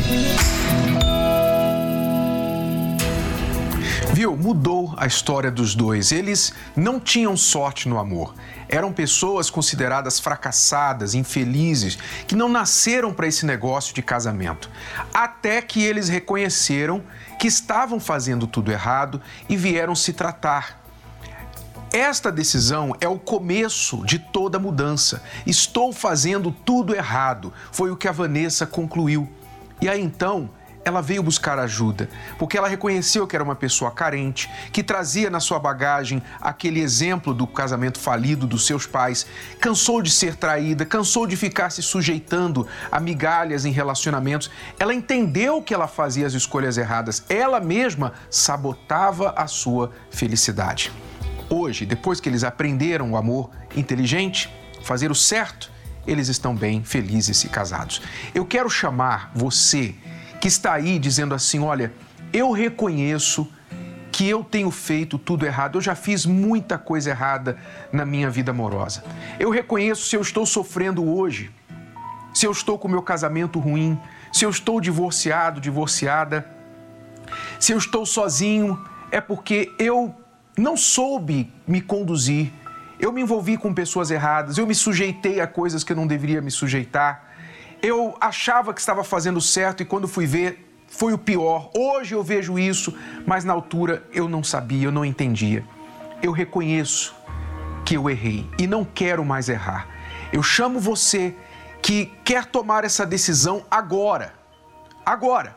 Viu? 4.13 4.37
Mudou 4.37 4.95
a 4.97 5.07
história 5.07 5.51
dos 5.51 5.75
dois. 5.75 6.13
Eles 6.13 6.53
não 6.77 6.99
tinham 6.99 7.37
sorte 7.37 7.89
no 7.89 7.99
amor. 7.99 8.35
Eram 8.69 8.93
pessoas 8.93 9.49
consideradas 9.49 10.19
fracassadas, 10.19 11.15
infelizes, 11.15 11.99
que 12.27 12.35
não 12.35 12.49
nasceram 12.49 13.13
para 13.13 13.27
esse 13.27 13.47
negócio 13.47 13.95
de 13.95 14.03
casamento. 14.03 14.71
Até 15.13 15.63
que 15.63 15.85
eles 15.85 16.09
reconheceram 16.09 17.03
que 17.39 17.47
estavam 17.47 18.01
fazendo 18.01 18.47
tudo 18.47 18.73
errado 18.73 19.21
e 19.49 19.57
vieram 19.57 19.95
se 19.95 20.13
tratar. 20.13 20.83
Esta 21.93 22.31
decisão 22.31 22.95
é 23.01 23.09
o 23.09 23.19
começo 23.19 24.05
de 24.05 24.19
toda 24.19 24.59
mudança. 24.59 25.23
Estou 25.47 25.93
fazendo 25.93 26.53
tudo 26.53 26.95
errado, 26.95 27.53
foi 27.73 27.91
o 27.91 27.97
que 27.97 28.07
a 28.07 28.13
Vanessa 28.13 28.67
concluiu. 28.67 29.29
E 29.81 29.89
aí 29.89 30.03
então 30.03 30.51
ela 30.85 31.03
veio 31.03 31.23
buscar 31.23 31.59
ajuda, 31.59 32.09
porque 32.39 32.57
ela 32.57 32.69
reconheceu 32.69 33.27
que 33.27 33.37
era 33.37 33.45
uma 33.45 33.55
pessoa 33.55 33.91
carente, 33.91 34.51
que 34.73 34.83
trazia 34.83 35.29
na 35.29 35.41
sua 35.41 35.59
bagagem 35.59 36.23
aquele 36.41 36.81
exemplo 36.81 37.35
do 37.35 37.47
casamento 37.47 37.99
falido 37.99 38.47
dos 38.47 38.67
seus 38.67 38.87
pais, 38.87 39.27
cansou 39.61 40.01
de 40.01 40.11
ser 40.11 40.37
traída, 40.37 40.85
cansou 40.85 41.27
de 41.27 41.37
ficar 41.37 41.71
se 41.71 41.83
sujeitando 41.83 42.67
a 42.91 42.99
migalhas 43.01 43.65
em 43.65 43.71
relacionamentos. 43.71 44.51
Ela 44.79 44.95
entendeu 44.95 45.63
que 45.63 45.75
ela 45.75 45.87
fazia 45.87 46.27
as 46.27 46.35
escolhas 46.35 46.79
erradas, 46.79 47.25
ela 47.29 47.61
mesma 47.61 48.15
sabotava 48.31 49.35
a 49.37 49.47
sua 49.47 49.93
felicidade. 50.11 50.91
Hoje, 51.51 51.87
depois 51.87 52.21
que 52.21 52.29
eles 52.29 52.45
aprenderam 52.45 53.13
o 53.13 53.17
amor 53.17 53.51
inteligente, 53.75 54.53
fazer 54.83 55.11
o 55.11 55.15
certo, 55.15 55.71
eles 56.07 56.29
estão 56.29 56.55
bem, 56.55 56.83
felizes 56.83 57.45
e 57.45 57.49
casados. 57.49 58.01
Eu 58.35 58.45
quero 58.47 58.71
chamar 58.71 59.31
você 59.35 59.95
que 60.41 60.49
está 60.49 60.73
aí 60.73 60.99
dizendo 60.99 61.35
assim: 61.35 61.61
olha, 61.61 61.93
eu 62.33 62.51
reconheço 62.53 63.51
que 64.11 64.29
eu 64.29 64.43
tenho 64.43 64.71
feito 64.71 65.17
tudo 65.17 65.47
errado, 65.47 65.79
eu 65.79 65.81
já 65.81 65.95
fiz 65.95 66.27
muita 66.27 66.77
coisa 66.77 67.11
errada 67.11 67.57
na 67.93 68.05
minha 68.05 68.29
vida 68.29 68.51
amorosa. 68.51 69.05
Eu 69.39 69.51
reconheço 69.51 70.07
se 70.07 70.17
eu 70.17 70.21
estou 70.21 70.45
sofrendo 70.45 71.09
hoje, 71.09 71.51
se 72.35 72.45
eu 72.45 72.51
estou 72.51 72.79
com 72.79 72.89
meu 72.89 73.03
casamento 73.03 73.61
ruim, 73.61 73.99
se 74.33 74.45
eu 74.45 74.51
estou 74.51 74.81
divorciado, 74.81 75.61
divorciada, 75.61 76.51
se 77.61 77.73
eu 77.73 77.79
estou 77.79 78.05
sozinho, 78.05 78.83
é 79.13 79.21
porque 79.21 79.73
eu 79.79 80.15
não 80.57 80.77
soube 80.77 81.53
me 81.67 81.81
conduzir, 81.81 82.53
eu 82.99 83.13
me 83.13 83.23
envolvi 83.23 83.57
com 83.57 83.73
pessoas 83.73 84.11
erradas, 84.11 84.59
eu 84.59 84.67
me 84.67 84.75
sujeitei 84.75 85.41
a 85.41 85.47
coisas 85.47 85.85
que 85.85 85.93
eu 85.93 85.97
não 85.97 86.07
deveria 86.07 86.43
me 86.43 86.51
sujeitar 86.51 87.28
eu 87.83 88.17
achava 88.21 88.75
que 88.75 88.81
estava 88.81 89.05
fazendo 89.05 89.41
certo 89.41 89.83
e 89.83 89.87
quando 89.87 90.09
fui 90.09 90.27
ver, 90.27 90.65
foi 90.89 91.13
o 91.13 91.19
pior. 91.19 91.71
Hoje 91.77 92.15
eu 92.15 92.23
vejo 92.23 92.59
isso, 92.59 92.97
mas 93.27 93.45
na 93.45 93.53
altura 93.53 94.03
eu 94.13 94.29
não 94.29 94.43
sabia, 94.43 94.87
eu 94.87 94.93
não 94.93 95.05
entendia. 95.05 95.65
Eu 96.23 96.33
reconheço 96.33 97.15
que 97.85 97.97
eu 97.97 98.09
errei 98.11 98.49
e 98.59 98.67
não 98.67 98.85
quero 98.85 99.25
mais 99.25 99.49
errar. 99.49 99.87
Eu 100.33 100.43
chamo 100.43 100.81
você 100.81 101.35
que 101.81 102.07
quer 102.25 102.47
tomar 102.47 102.85
essa 102.85 103.07
decisão 103.07 103.65
agora, 103.71 104.35
agora, 105.07 105.57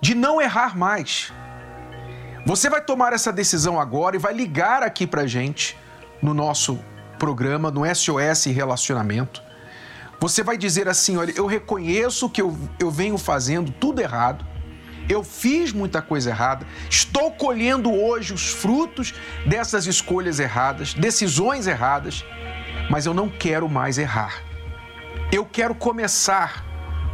de 0.00 0.14
não 0.14 0.40
errar 0.40 0.76
mais. 0.76 1.32
Você 2.44 2.68
vai 2.68 2.80
tomar 2.80 3.12
essa 3.12 3.32
decisão 3.32 3.78
agora 3.78 4.16
e 4.16 4.18
vai 4.18 4.32
ligar 4.32 4.82
aqui 4.82 5.06
pra 5.06 5.26
gente 5.26 5.78
no 6.22 6.34
nosso 6.34 6.78
programa, 7.18 7.70
no 7.70 7.82
SOS 7.94 8.46
Relacionamento. 8.46 9.42
Você 10.20 10.42
vai 10.42 10.58
dizer 10.58 10.86
assim: 10.86 11.16
olha, 11.16 11.32
eu 11.34 11.46
reconheço 11.46 12.28
que 12.28 12.42
eu, 12.42 12.56
eu 12.78 12.90
venho 12.90 13.16
fazendo 13.16 13.72
tudo 13.72 14.00
errado, 14.00 14.44
eu 15.08 15.24
fiz 15.24 15.72
muita 15.72 16.02
coisa 16.02 16.30
errada, 16.30 16.66
estou 16.88 17.32
colhendo 17.32 17.90
hoje 17.90 18.34
os 18.34 18.50
frutos 18.50 19.14
dessas 19.46 19.86
escolhas 19.86 20.38
erradas, 20.38 20.92
decisões 20.92 21.66
erradas, 21.66 22.24
mas 22.90 23.06
eu 23.06 23.14
não 23.14 23.28
quero 23.28 23.68
mais 23.68 23.96
errar. 23.96 24.42
Eu 25.32 25.44
quero 25.44 25.74
começar 25.74 26.64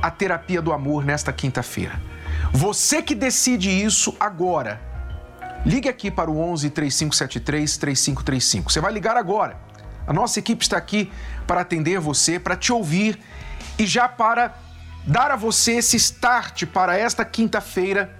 a 0.02 0.10
terapia 0.10 0.60
do 0.60 0.72
amor 0.72 1.04
nesta 1.04 1.32
quinta-feira. 1.32 2.00
Você 2.52 3.00
que 3.02 3.14
decide 3.14 3.70
isso 3.70 4.14
agora. 4.18 4.80
Ligue 5.64 5.88
aqui 5.88 6.10
para 6.10 6.30
o 6.30 6.38
11 6.38 6.70
3573 6.70 7.76
3535. 7.76 8.72
Você 8.72 8.80
vai 8.80 8.92
ligar 8.92 9.16
agora. 9.16 9.65
A 10.06 10.12
nossa 10.12 10.38
equipe 10.38 10.62
está 10.62 10.76
aqui 10.76 11.10
para 11.46 11.60
atender 11.60 11.98
você, 11.98 12.38
para 12.38 12.56
te 12.56 12.72
ouvir 12.72 13.18
e 13.78 13.86
já 13.86 14.08
para 14.08 14.56
dar 15.06 15.30
a 15.30 15.36
você 15.36 15.72
esse 15.72 15.96
start 15.96 16.66
para 16.66 16.96
esta 16.96 17.24
quinta-feira. 17.24 18.14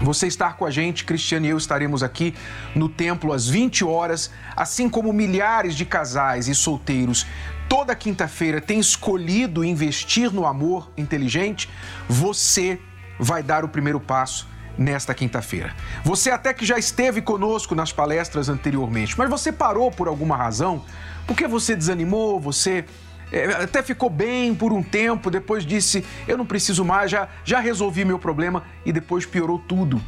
Você 0.00 0.26
estar 0.26 0.56
com 0.56 0.64
a 0.64 0.70
gente, 0.70 1.04
Cristiano 1.04 1.46
e 1.46 1.50
eu 1.50 1.58
estaremos 1.58 2.02
aqui 2.02 2.34
no 2.74 2.88
templo 2.88 3.32
às 3.32 3.46
20 3.48 3.84
horas, 3.84 4.30
assim 4.56 4.88
como 4.88 5.12
milhares 5.12 5.76
de 5.76 5.84
casais 5.84 6.48
e 6.48 6.54
solteiros 6.54 7.26
toda 7.72 7.96
quinta-feira 7.96 8.60
têm 8.60 8.78
escolhido 8.78 9.64
investir 9.64 10.30
no 10.30 10.44
amor 10.44 10.92
inteligente. 10.94 11.70
Você 12.06 12.78
vai 13.18 13.42
dar 13.42 13.64
o 13.64 13.68
primeiro 13.68 13.98
passo 13.98 14.46
nesta 14.76 15.14
quinta-feira. 15.14 15.74
Você 16.04 16.30
até 16.30 16.52
que 16.52 16.64
já 16.64 16.78
esteve 16.78 17.20
conosco 17.20 17.74
nas 17.74 17.92
palestras 17.92 18.48
anteriormente, 18.48 19.16
mas 19.18 19.28
você 19.28 19.52
parou 19.52 19.90
por 19.90 20.08
alguma 20.08 20.36
razão? 20.36 20.84
Porque 21.26 21.46
você 21.46 21.76
desanimou, 21.76 22.40
você 22.40 22.84
é, 23.32 23.44
até 23.62 23.82
ficou 23.82 24.10
bem 24.10 24.54
por 24.54 24.72
um 24.72 24.82
tempo, 24.82 25.30
depois 25.30 25.64
disse: 25.64 26.04
Eu 26.28 26.36
não 26.36 26.44
preciso 26.44 26.84
mais, 26.84 27.10
já, 27.10 27.28
já 27.44 27.60
resolvi 27.60 28.04
meu 28.04 28.18
problema 28.18 28.62
e 28.84 28.92
depois 28.92 29.24
piorou 29.24 29.58
tudo. 29.58 30.00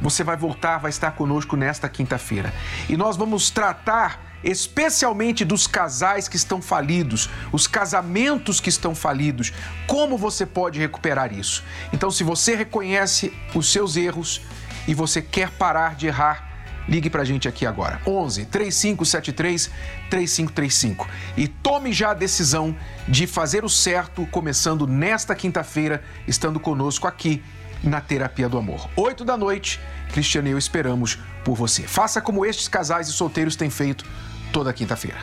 Você 0.00 0.22
vai 0.22 0.36
voltar, 0.36 0.78
vai 0.78 0.90
estar 0.90 1.12
conosco 1.12 1.56
nesta 1.56 1.88
quinta-feira. 1.88 2.52
E 2.88 2.96
nós 2.96 3.16
vamos 3.16 3.50
tratar 3.50 4.34
especialmente 4.44 5.44
dos 5.44 5.66
casais 5.66 6.28
que 6.28 6.36
estão 6.36 6.60
falidos, 6.60 7.30
os 7.50 7.66
casamentos 7.66 8.60
que 8.60 8.68
estão 8.68 8.94
falidos. 8.94 9.52
Como 9.86 10.18
você 10.18 10.44
pode 10.44 10.78
recuperar 10.78 11.32
isso? 11.32 11.64
Então, 11.92 12.10
se 12.10 12.22
você 12.22 12.54
reconhece 12.54 13.32
os 13.54 13.72
seus 13.72 13.96
erros 13.96 14.42
e 14.86 14.94
você 14.94 15.22
quer 15.22 15.50
parar 15.50 15.94
de 15.94 16.06
errar, 16.06 16.52
ligue 16.86 17.08
para 17.08 17.22
a 17.22 17.24
gente 17.24 17.48
aqui 17.48 17.64
agora. 17.64 18.00
11 18.06 18.44
3573 18.46 19.70
3535 20.10 21.08
e 21.36 21.48
tome 21.48 21.92
já 21.92 22.10
a 22.10 22.14
decisão 22.14 22.76
de 23.08 23.26
fazer 23.26 23.64
o 23.64 23.68
certo 23.68 24.26
começando 24.26 24.86
nesta 24.86 25.34
quinta-feira, 25.34 26.02
estando 26.26 26.60
conosco 26.60 27.06
aqui 27.06 27.42
na 27.84 28.00
Terapia 28.00 28.48
do 28.48 28.58
Amor. 28.58 28.88
8 28.96 29.24
da 29.24 29.36
noite, 29.36 29.80
Cristiano 30.12 30.48
e 30.48 30.52
eu 30.52 30.58
esperamos 30.58 31.18
por 31.44 31.54
você. 31.54 31.82
Faça 31.82 32.20
como 32.20 32.44
estes 32.44 32.68
casais 32.68 33.08
e 33.08 33.12
solteiros 33.12 33.56
têm 33.56 33.70
feito 33.70 34.04
toda 34.52 34.72
quinta-feira. 34.72 35.18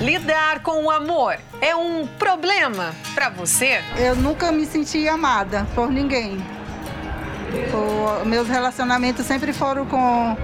Lidar 0.00 0.60
com 0.62 0.84
o 0.84 0.90
amor 0.90 1.36
é 1.60 1.76
um 1.76 2.06
problema 2.06 2.94
para 3.14 3.28
você? 3.28 3.82
Eu 3.98 4.16
nunca 4.16 4.50
me 4.50 4.64
senti 4.64 5.06
amada 5.06 5.66
por 5.74 5.90
ninguém. 5.90 6.38
O, 7.74 8.24
meus 8.24 8.48
relacionamentos 8.48 9.26
sempre 9.26 9.52
foram 9.52 9.84
com, 9.84 10.36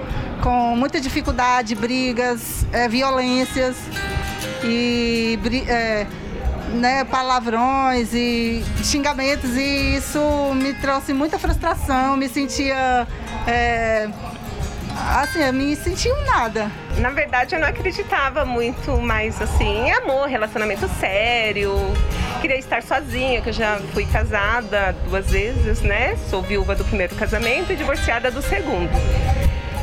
com 0.43 0.75
muita 0.75 1.01
dificuldade, 1.01 1.73
brigas, 1.73 2.67
é, 2.71 2.87
violências 2.87 3.75
e 4.63 5.39
é, 5.67 6.05
né, 6.73 7.03
palavrões 7.05 8.13
e 8.13 8.63
xingamentos 8.83 9.55
e 9.55 9.95
isso 9.95 10.19
me 10.55 10.73
trouxe 10.73 11.13
muita 11.13 11.39
frustração, 11.39 12.17
me 12.17 12.27
sentia 12.27 13.07
é, 13.47 14.09
assim, 15.15 15.39
eu 15.39 15.53
me 15.53 15.75
senti 15.75 16.11
um 16.11 16.25
nada. 16.25 16.71
Na 16.97 17.09
verdade, 17.09 17.55
eu 17.55 17.59
não 17.59 17.67
acreditava 17.67 18.43
muito 18.43 18.99
mais 18.99 19.41
assim 19.41 19.87
em 19.87 19.91
amor, 19.91 20.27
relacionamento 20.27 20.87
sério. 20.99 21.73
Queria 22.41 22.57
estar 22.57 22.83
sozinha, 22.83 23.41
que 23.41 23.49
eu 23.49 23.53
já 23.53 23.79
fui 23.93 24.05
casada 24.05 24.95
duas 25.07 25.29
vezes, 25.29 25.81
né? 25.81 26.15
Sou 26.29 26.41
viúva 26.41 26.75
do 26.75 26.83
primeiro 26.83 27.15
casamento 27.15 27.71
e 27.71 27.75
divorciada 27.75 28.29
do 28.29 28.41
segundo. 28.41 28.91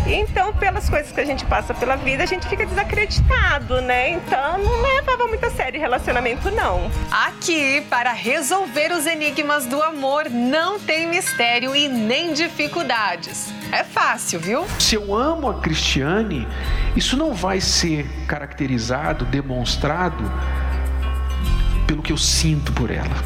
Então, 0.07 0.53
pelas 0.53 0.89
coisas 0.89 1.11
que 1.11 1.21
a 1.21 1.25
gente 1.25 1.45
passa 1.47 1.73
pela 1.73 1.97
vida, 1.97 2.23
a 2.23 2.27
gente 2.27 2.47
fica 2.47 2.67
desacreditado, 2.67 3.81
né? 3.81 4.11
Então, 4.11 4.59
não 4.59 4.83
levava 4.83 5.27
muito 5.27 5.45
a 5.47 5.51
sério 5.51 5.81
relacionamento, 5.81 6.51
não. 6.51 6.91
Aqui, 7.11 7.81
para 7.89 8.13
resolver 8.13 8.93
os 8.93 9.07
enigmas 9.07 9.65
do 9.65 9.83
amor, 9.83 10.29
não 10.29 10.79
tem 10.79 11.09
mistério 11.09 11.75
e 11.75 11.89
nem 11.89 12.35
dificuldades. 12.35 13.53
É 13.73 13.83
fácil, 13.83 14.39
viu? 14.41 14.67
Se 14.79 14.95
eu 14.95 15.15
amo 15.15 15.49
a 15.49 15.55
Cristiane, 15.55 16.47
isso 16.95 17.17
não 17.17 17.33
vai 17.33 17.61
ser 17.61 18.07
caracterizado, 18.27 19.25
demonstrado 19.25 20.31
pelo 21.87 22.03
que 22.03 22.13
eu 22.13 22.19
sinto 22.19 22.73
por 22.73 22.91
ela. 22.91 23.17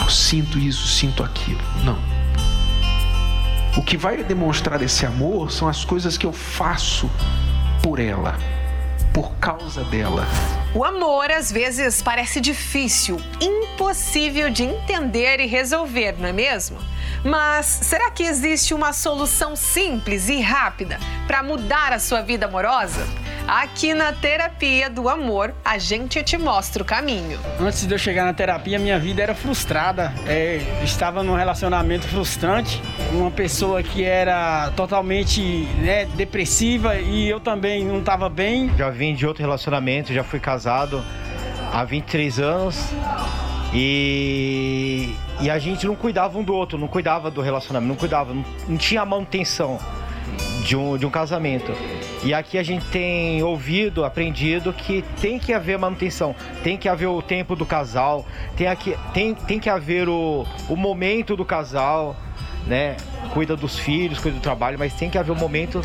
Eu 0.00 0.08
sinto 0.08 0.58
isso, 0.58 0.86
sinto 0.86 1.24
aquilo. 1.24 1.60
Não. 1.84 2.17
O 3.78 3.82
que 3.82 3.96
vai 3.96 4.24
demonstrar 4.24 4.82
esse 4.82 5.06
amor 5.06 5.52
são 5.52 5.68
as 5.68 5.84
coisas 5.84 6.18
que 6.18 6.26
eu 6.26 6.32
faço 6.32 7.08
por 7.80 8.00
ela, 8.00 8.36
por 9.14 9.36
causa 9.36 9.84
dela. 9.84 10.26
O 10.74 10.84
amor 10.84 11.30
às 11.30 11.52
vezes 11.52 12.02
parece 12.02 12.40
difícil, 12.40 13.20
impossível 13.40 14.50
de 14.50 14.64
entender 14.64 15.38
e 15.38 15.46
resolver, 15.46 16.16
não 16.18 16.28
é 16.28 16.32
mesmo? 16.32 16.76
Mas 17.24 17.66
será 17.66 18.10
que 18.10 18.24
existe 18.24 18.74
uma 18.74 18.92
solução 18.92 19.54
simples 19.54 20.28
e 20.28 20.40
rápida 20.40 20.98
para 21.28 21.40
mudar 21.44 21.92
a 21.92 22.00
sua 22.00 22.20
vida 22.20 22.46
amorosa? 22.46 23.06
Aqui 23.48 23.94
na 23.94 24.12
Terapia 24.12 24.90
do 24.90 25.08
Amor, 25.08 25.54
a 25.64 25.78
gente 25.78 26.22
te 26.22 26.36
mostra 26.36 26.82
o 26.82 26.84
caminho. 26.84 27.40
Antes 27.58 27.86
de 27.86 27.94
eu 27.94 27.98
chegar 27.98 28.26
na 28.26 28.34
terapia, 28.34 28.78
minha 28.78 28.98
vida 28.98 29.22
era 29.22 29.34
frustrada. 29.34 30.12
É, 30.26 30.60
estava 30.84 31.22
num 31.22 31.34
relacionamento 31.34 32.06
frustrante, 32.06 32.82
uma 33.10 33.30
pessoa 33.30 33.82
que 33.82 34.04
era 34.04 34.70
totalmente 34.76 35.40
né, 35.80 36.04
depressiva 36.14 36.96
e 36.96 37.26
eu 37.26 37.40
também 37.40 37.86
não 37.86 38.00
estava 38.00 38.28
bem. 38.28 38.70
Já 38.76 38.90
vim 38.90 39.14
de 39.14 39.26
outro 39.26 39.42
relacionamento, 39.42 40.12
já 40.12 40.22
fui 40.22 40.38
casado 40.38 41.02
há 41.72 41.82
23 41.84 42.40
anos 42.40 42.92
e, 43.72 45.14
e 45.40 45.48
a 45.48 45.58
gente 45.58 45.86
não 45.86 45.96
cuidava 45.96 46.38
um 46.38 46.42
do 46.42 46.52
outro, 46.52 46.76
não 46.76 46.86
cuidava 46.86 47.30
do 47.30 47.40
relacionamento, 47.40 47.88
não 47.88 47.96
cuidava, 47.96 48.34
não, 48.34 48.44
não 48.68 48.76
tinha 48.76 49.06
manutenção 49.06 49.78
de 50.68 50.76
um, 50.76 50.98
de 50.98 51.06
um 51.06 51.10
casamento. 51.10 51.72
E 52.22 52.34
aqui 52.34 52.58
a 52.58 52.62
gente 52.62 52.84
tem 52.86 53.42
ouvido, 53.42 54.04
aprendido 54.04 54.70
que 54.70 55.02
tem 55.18 55.38
que 55.38 55.54
haver 55.54 55.78
manutenção, 55.78 56.34
tem 56.62 56.76
que 56.76 56.90
haver 56.90 57.06
o 57.06 57.22
tempo 57.22 57.56
do 57.56 57.64
casal, 57.64 58.26
tem, 58.54 58.66
aqui, 58.66 58.94
tem, 59.14 59.34
tem 59.34 59.58
que 59.58 59.70
haver 59.70 60.10
o, 60.10 60.46
o 60.68 60.76
momento 60.76 61.34
do 61.34 61.44
casal, 61.44 62.14
né? 62.66 62.98
Cuida 63.32 63.56
dos 63.56 63.78
filhos, 63.78 64.18
cuida 64.18 64.36
do 64.36 64.42
trabalho, 64.42 64.78
mas 64.78 64.92
tem 64.92 65.08
que 65.08 65.16
haver 65.16 65.32
o 65.32 65.36
momento 65.36 65.80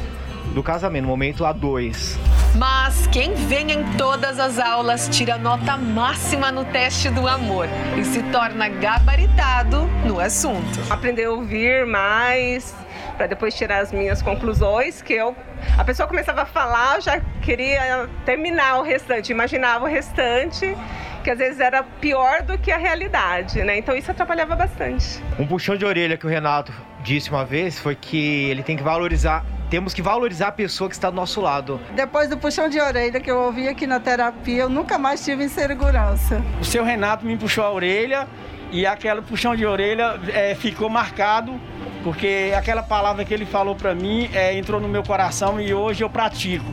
do 0.53 0.61
casamento, 0.61 1.05
o 1.05 1.07
momento 1.07 1.45
a 1.45 1.53
dois. 1.53 2.19
Mas 2.55 3.07
quem 3.07 3.33
vem 3.33 3.71
em 3.71 3.83
todas 3.97 4.37
as 4.37 4.59
aulas 4.59 5.07
tira 5.09 5.37
nota 5.37 5.77
máxima 5.77 6.51
no 6.51 6.65
teste 6.65 7.09
do 7.09 7.25
amor 7.25 7.69
e 7.97 8.03
se 8.03 8.21
torna 8.23 8.67
gabaritado 8.67 9.87
no 10.05 10.19
assunto. 10.19 10.79
Aprender 10.89 11.25
a 11.25 11.31
ouvir 11.31 11.85
mais, 11.85 12.75
para 13.17 13.27
depois 13.27 13.53
tirar 13.53 13.79
as 13.79 13.91
minhas 13.91 14.21
conclusões, 14.21 15.01
que 15.01 15.13
eu 15.13 15.35
a 15.77 15.83
pessoa 15.83 16.07
começava 16.07 16.41
a 16.41 16.45
falar, 16.45 16.95
eu 16.95 17.01
já 17.01 17.21
queria 17.41 18.09
terminar 18.25 18.79
o 18.79 18.83
restante, 18.83 19.31
imaginava 19.31 19.85
o 19.85 19.87
restante, 19.87 20.75
que 21.23 21.29
às 21.29 21.37
vezes 21.37 21.59
era 21.59 21.83
pior 21.83 22.41
do 22.43 22.57
que 22.57 22.71
a 22.71 22.77
realidade, 22.77 23.63
né? 23.63 23.77
Então 23.77 23.95
isso 23.95 24.11
atrapalhava 24.11 24.55
bastante. 24.55 25.23
Um 25.39 25.47
puxão 25.47 25.75
de 25.75 25.85
orelha 25.85 26.17
que 26.17 26.25
o 26.25 26.29
Renato 26.29 26.73
disse 27.01 27.29
uma 27.29 27.45
vez 27.45 27.79
foi 27.79 27.95
que 27.95 28.49
ele 28.49 28.63
tem 28.63 28.77
que 28.77 28.83
valorizar 28.83 29.45
temos 29.69 29.91
que 29.91 30.03
valorizar 30.03 30.49
a 30.49 30.51
pessoa 30.51 30.87
que 30.87 30.93
está 30.93 31.09
do 31.09 31.15
nosso 31.15 31.41
lado. 31.41 31.81
Depois 31.95 32.29
do 32.29 32.37
puxão 32.37 32.69
de 32.69 32.79
orelha 32.79 33.19
que 33.19 33.31
eu 33.31 33.39
ouvi 33.39 33.67
aqui 33.67 33.87
na 33.87 33.99
terapia, 33.99 34.61
eu 34.61 34.69
nunca 34.69 34.99
mais 34.99 35.25
tive 35.25 35.45
insegurança. 35.45 36.43
O 36.61 36.63
seu 36.63 36.83
Renato 36.83 37.25
me 37.25 37.35
puxou 37.35 37.63
a 37.63 37.71
orelha 37.71 38.27
e 38.71 38.85
aquele 38.85 39.23
puxão 39.23 39.55
de 39.55 39.65
orelha 39.65 40.19
é, 40.31 40.53
ficou 40.53 40.89
marcado 40.89 41.59
porque 42.03 42.53
aquela 42.55 42.83
palavra 42.83 43.23
que 43.23 43.33
ele 43.33 43.45
falou 43.45 43.75
para 43.75 43.95
mim 43.95 44.29
é, 44.33 44.57
entrou 44.57 44.79
no 44.79 44.87
meu 44.87 45.03
coração 45.03 45.59
e 45.59 45.73
hoje 45.73 46.03
eu 46.03 46.09
pratico. 46.09 46.65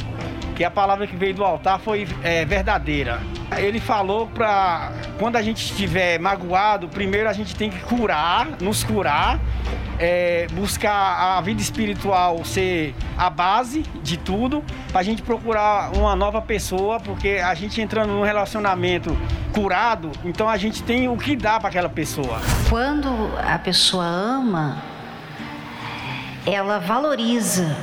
Que 0.56 0.64
a 0.64 0.70
palavra 0.70 1.06
que 1.06 1.16
veio 1.16 1.32
do 1.32 1.42
altar 1.42 1.78
foi 1.78 2.06
é, 2.22 2.44
verdadeira. 2.44 3.20
Ele 3.56 3.80
falou 3.80 4.26
para 4.26 4.92
quando 5.18 5.36
a 5.36 5.42
gente 5.42 5.64
estiver 5.64 6.18
magoado, 6.18 6.88
primeiro 6.88 7.28
a 7.28 7.32
gente 7.32 7.56
tem 7.56 7.70
que 7.70 7.78
curar, 7.80 8.46
nos 8.60 8.84
curar, 8.84 9.40
é, 9.98 10.46
buscar 10.52 11.36
a 11.36 11.40
vida 11.40 11.62
espiritual 11.62 12.44
ser 12.44 12.94
a 13.16 13.30
base 13.30 13.82
de 14.02 14.16
tudo, 14.16 14.62
para 14.90 15.00
a 15.00 15.02
gente 15.02 15.22
procurar 15.22 15.96
uma 15.96 16.14
nova 16.14 16.42
pessoa, 16.42 17.00
porque 17.00 17.40
a 17.42 17.54
gente 17.54 17.80
entrando 17.80 18.10
num 18.10 18.22
relacionamento 18.22 19.16
curado, 19.52 20.10
então 20.24 20.48
a 20.48 20.56
gente 20.56 20.82
tem 20.82 21.08
o 21.08 21.16
que 21.16 21.36
dar 21.36 21.58
para 21.58 21.68
aquela 21.68 21.88
pessoa. 21.88 22.40
Quando 22.68 23.08
a 23.38 23.58
pessoa 23.58 24.04
ama, 24.04 24.82
ela 26.46 26.78
valoriza 26.78 27.76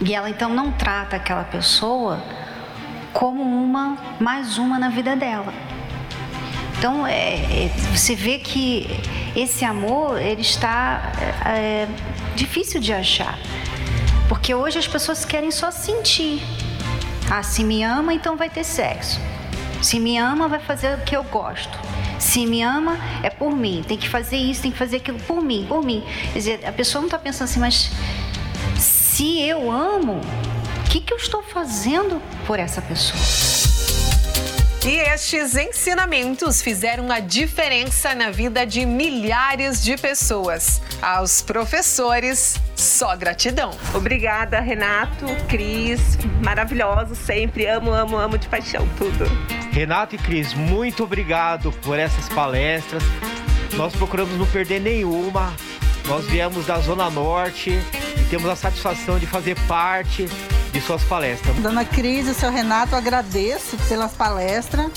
e 0.00 0.14
ela 0.14 0.30
então 0.30 0.50
não 0.50 0.72
trata 0.72 1.16
aquela 1.16 1.44
pessoa 1.44 2.22
como 3.12 3.42
uma 3.42 3.96
mais 4.20 4.58
uma 4.58 4.78
na 4.78 4.88
vida 4.88 5.16
dela. 5.16 5.52
Então 6.78 7.06
é, 7.06 7.34
é, 7.34 7.70
você 7.92 8.14
vê 8.14 8.38
que 8.38 8.86
esse 9.34 9.64
amor 9.64 10.20
ele 10.20 10.42
está 10.42 11.12
é, 11.44 11.88
difícil 12.36 12.80
de 12.80 12.92
achar, 12.92 13.36
porque 14.28 14.54
hoje 14.54 14.78
as 14.78 14.86
pessoas 14.86 15.24
querem 15.24 15.50
só 15.50 15.70
sentir. 15.70 16.40
Ah, 17.30 17.42
se 17.42 17.62
me 17.64 17.82
ama, 17.82 18.14
então 18.14 18.36
vai 18.36 18.48
ter 18.48 18.64
sexo. 18.64 19.20
Se 19.82 20.00
me 20.00 20.18
ama, 20.18 20.48
vai 20.48 20.60
fazer 20.60 20.98
o 20.98 21.02
que 21.02 21.16
eu 21.16 21.22
gosto. 21.24 21.78
Se 22.18 22.46
me 22.46 22.62
ama, 22.62 22.98
é 23.22 23.30
por 23.30 23.54
mim. 23.54 23.84
Tem 23.86 23.96
que 23.96 24.08
fazer 24.08 24.36
isso, 24.36 24.62
tem 24.62 24.70
que 24.70 24.78
fazer 24.78 24.96
aquilo 24.96 25.18
por 25.20 25.42
mim, 25.42 25.64
por 25.68 25.84
mim. 25.84 26.04
Quer 26.32 26.38
dizer, 26.38 26.66
a 26.66 26.72
pessoa 26.72 27.00
não 27.00 27.06
está 27.06 27.18
pensando 27.18 27.44
assim, 27.44 27.60
mas 27.60 27.90
se 28.76 29.40
eu 29.42 29.70
amo, 29.70 30.20
o 30.78 30.90
que, 30.90 31.00
que 31.00 31.12
eu 31.12 31.16
estou 31.16 31.42
fazendo 31.42 32.20
por 32.46 32.58
essa 32.58 32.82
pessoa? 32.82 33.18
E 34.84 34.96
estes 34.96 35.54
ensinamentos 35.54 36.62
fizeram 36.62 37.10
a 37.10 37.20
diferença 37.20 38.14
na 38.14 38.30
vida 38.30 38.64
de 38.64 38.86
milhares 38.86 39.82
de 39.82 39.96
pessoas. 39.96 40.80
Aos 41.02 41.42
professores, 41.42 42.56
só 42.74 43.14
gratidão. 43.16 43.70
Obrigada, 43.92 44.60
Renato, 44.60 45.26
Cris, 45.48 46.16
maravilhoso 46.42 47.14
sempre. 47.14 47.66
Amo, 47.66 47.92
amo, 47.92 48.16
amo 48.16 48.38
de 48.38 48.48
paixão 48.48 48.88
tudo. 48.96 49.26
Renato 49.72 50.14
e 50.14 50.18
Cris, 50.18 50.54
muito 50.54 51.04
obrigado 51.04 51.72
por 51.82 51.98
essas 51.98 52.28
palestras. 52.28 53.02
Nós 53.74 53.94
procuramos 53.94 54.36
não 54.38 54.46
perder 54.46 54.80
nenhuma. 54.80 55.52
Nós 56.06 56.24
viemos 56.26 56.66
da 56.66 56.78
Zona 56.80 57.10
Norte 57.10 57.70
e 57.70 58.24
temos 58.30 58.48
a 58.48 58.56
satisfação 58.56 59.18
de 59.18 59.26
fazer 59.26 59.56
parte 59.66 60.26
de 60.72 60.80
suas 60.80 61.02
palestras. 61.04 61.54
Dona 61.56 61.84
Cris 61.84 62.26
e 62.26 62.30
o 62.30 62.34
seu 62.34 62.50
Renato, 62.50 62.96
agradeço 62.96 63.76
pelas 63.88 64.12
palestras, 64.12 64.90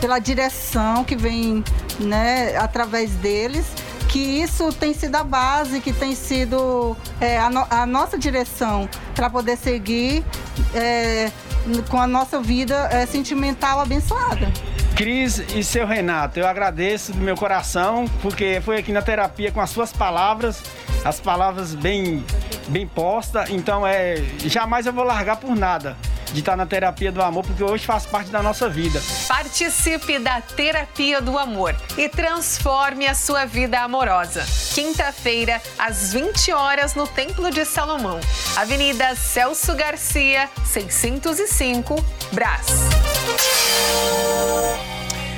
pela 0.00 0.18
direção 0.18 1.04
que 1.04 1.16
vem 1.16 1.64
né, 1.98 2.56
através 2.56 3.12
deles 3.12 3.66
que 4.08 4.18
isso 4.18 4.72
tem 4.72 4.94
sido 4.94 5.16
a 5.16 5.22
base, 5.22 5.80
que 5.80 5.92
tem 5.92 6.14
sido 6.14 6.96
é, 7.20 7.38
a, 7.38 7.50
no, 7.50 7.66
a, 7.68 7.84
nossa 7.84 8.18
direção 8.18 8.88
para 9.14 9.28
poder 9.28 9.56
seguir 9.56 10.24
é, 10.74 11.30
com 11.88 12.00
a 12.00 12.06
nossa 12.06 12.40
vida 12.40 12.88
é, 12.90 13.06
sentimental 13.06 13.80
abençoada. 13.80 14.50
Cris 14.96 15.38
e 15.54 15.62
seu 15.62 15.86
Renato, 15.86 16.40
eu 16.40 16.46
agradeço 16.46 17.12
do 17.12 17.20
meu 17.20 17.36
coração, 17.36 18.06
porque 18.20 18.60
foi 18.64 18.78
aqui 18.78 18.90
na 18.90 19.00
terapia 19.00 19.52
com 19.52 19.60
as 19.60 19.70
suas 19.70 19.92
palavras, 19.92 20.62
as 21.04 21.20
palavras 21.20 21.74
bem, 21.74 22.24
bem 22.68 22.86
postas, 22.86 23.48
então 23.50 23.86
é 23.86 24.16
jamais 24.44 24.86
eu 24.86 24.92
vou 24.92 25.04
largar 25.04 25.36
por 25.36 25.54
nada. 25.54 25.96
De 26.32 26.40
estar 26.40 26.56
na 26.56 26.66
terapia 26.66 27.10
do 27.10 27.22
amor, 27.22 27.44
porque 27.44 27.62
hoje 27.62 27.86
faz 27.86 28.06
parte 28.06 28.30
da 28.30 28.42
nossa 28.42 28.68
vida. 28.68 29.00
Participe 29.26 30.18
da 30.18 30.40
terapia 30.40 31.20
do 31.20 31.38
amor 31.38 31.74
e 31.96 32.08
transforme 32.08 33.06
a 33.06 33.14
sua 33.14 33.44
vida 33.44 33.80
amorosa. 33.80 34.44
Quinta-feira, 34.74 35.60
às 35.78 36.12
20 36.12 36.52
horas, 36.52 36.94
no 36.94 37.06
Templo 37.06 37.50
de 37.50 37.64
Salomão, 37.64 38.20
Avenida 38.56 39.14
Celso 39.14 39.74
Garcia, 39.74 40.48
605, 40.64 41.94
Brás. 42.32 42.66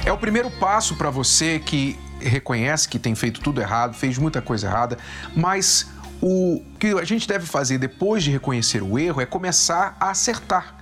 É 0.04 0.12
o 0.12 0.18
primeiro 0.18 0.50
passo 0.50 0.96
para 0.96 1.10
você 1.10 1.58
que 1.58 1.98
reconhece 2.20 2.88
que 2.88 2.98
tem 2.98 3.14
feito 3.14 3.40
tudo 3.40 3.60
errado, 3.60 3.94
fez 3.94 4.18
muita 4.18 4.42
coisa 4.42 4.66
errada, 4.66 4.98
mas 5.34 5.86
o 6.20 6.62
que 6.78 6.88
a 6.88 7.04
gente 7.04 7.26
deve 7.26 7.46
fazer 7.46 7.78
depois 7.78 8.22
de 8.22 8.30
reconhecer 8.30 8.82
o 8.82 8.98
erro 8.98 9.20
é 9.20 9.26
começar 9.26 9.96
a 9.98 10.10
acertar. 10.10 10.79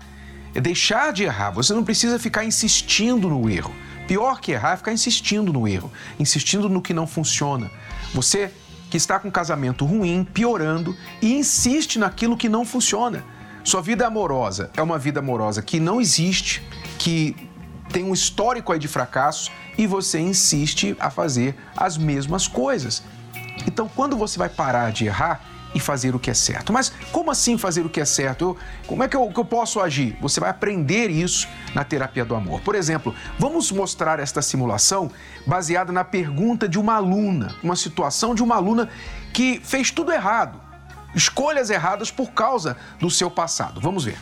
É 0.58 0.60
deixar 0.60 1.12
de 1.12 1.22
errar. 1.22 1.52
Você 1.52 1.72
não 1.72 1.84
precisa 1.84 2.18
ficar 2.18 2.44
insistindo 2.44 3.28
no 3.28 3.48
erro. 3.48 3.72
Pior 4.08 4.40
que 4.40 4.50
errar 4.50 4.72
é 4.72 4.76
ficar 4.76 4.92
insistindo 4.92 5.52
no 5.52 5.68
erro, 5.68 5.88
insistindo 6.18 6.68
no 6.68 6.82
que 6.82 6.92
não 6.92 7.06
funciona. 7.06 7.70
Você 8.12 8.50
que 8.90 8.96
está 8.96 9.20
com 9.20 9.28
um 9.28 9.30
casamento 9.30 9.84
ruim, 9.84 10.24
piorando 10.24 10.96
e 11.22 11.32
insiste 11.32 11.96
naquilo 11.96 12.36
que 12.36 12.48
não 12.48 12.64
funciona. 12.64 13.24
Sua 13.62 13.80
vida 13.80 14.04
amorosa 14.04 14.68
é 14.76 14.82
uma 14.82 14.98
vida 14.98 15.20
amorosa 15.20 15.62
que 15.62 15.78
não 15.78 16.00
existe, 16.00 16.60
que 16.98 17.36
tem 17.92 18.02
um 18.02 18.12
histórico 18.12 18.72
aí 18.72 18.80
de 18.80 18.88
fracasso 18.88 19.52
e 19.78 19.86
você 19.86 20.18
insiste 20.18 20.96
a 20.98 21.08
fazer 21.08 21.54
as 21.76 21.96
mesmas 21.96 22.48
coisas. 22.48 23.04
Então, 23.64 23.88
quando 23.94 24.16
você 24.16 24.36
vai 24.36 24.48
parar 24.48 24.90
de 24.90 25.06
errar 25.06 25.40
e 25.74 25.80
fazer 25.80 26.14
o 26.14 26.18
que 26.18 26.30
é 26.30 26.34
certo? 26.34 26.72
Mas 26.72 26.92
como 27.12 27.30
assim 27.30 27.58
fazer 27.58 27.84
o 27.84 27.88
que 27.88 28.00
é 28.00 28.04
certo? 28.04 28.44
Eu, 28.44 28.56
como 28.86 29.02
é 29.02 29.08
que 29.08 29.16
eu, 29.16 29.28
que 29.28 29.38
eu 29.38 29.44
posso 29.44 29.80
agir? 29.80 30.16
Você 30.20 30.40
vai 30.40 30.50
aprender 30.50 31.10
isso 31.10 31.48
na 31.74 31.84
terapia 31.84 32.24
do 32.24 32.34
amor. 32.34 32.60
Por 32.60 32.74
exemplo, 32.74 33.14
vamos 33.38 33.70
mostrar 33.70 34.18
esta 34.18 34.42
simulação 34.42 35.10
baseada 35.46 35.92
na 35.92 36.04
pergunta 36.04 36.68
de 36.68 36.78
uma 36.78 36.94
aluna, 36.94 37.54
uma 37.62 37.76
situação 37.76 38.34
de 38.34 38.42
uma 38.42 38.56
aluna 38.56 38.88
que 39.32 39.60
fez 39.62 39.90
tudo 39.90 40.12
errado, 40.12 40.60
escolhas 41.14 41.70
erradas 41.70 42.10
por 42.10 42.30
causa 42.30 42.76
do 42.98 43.10
seu 43.10 43.30
passado. 43.30 43.80
Vamos 43.80 44.04
ver 44.04 44.18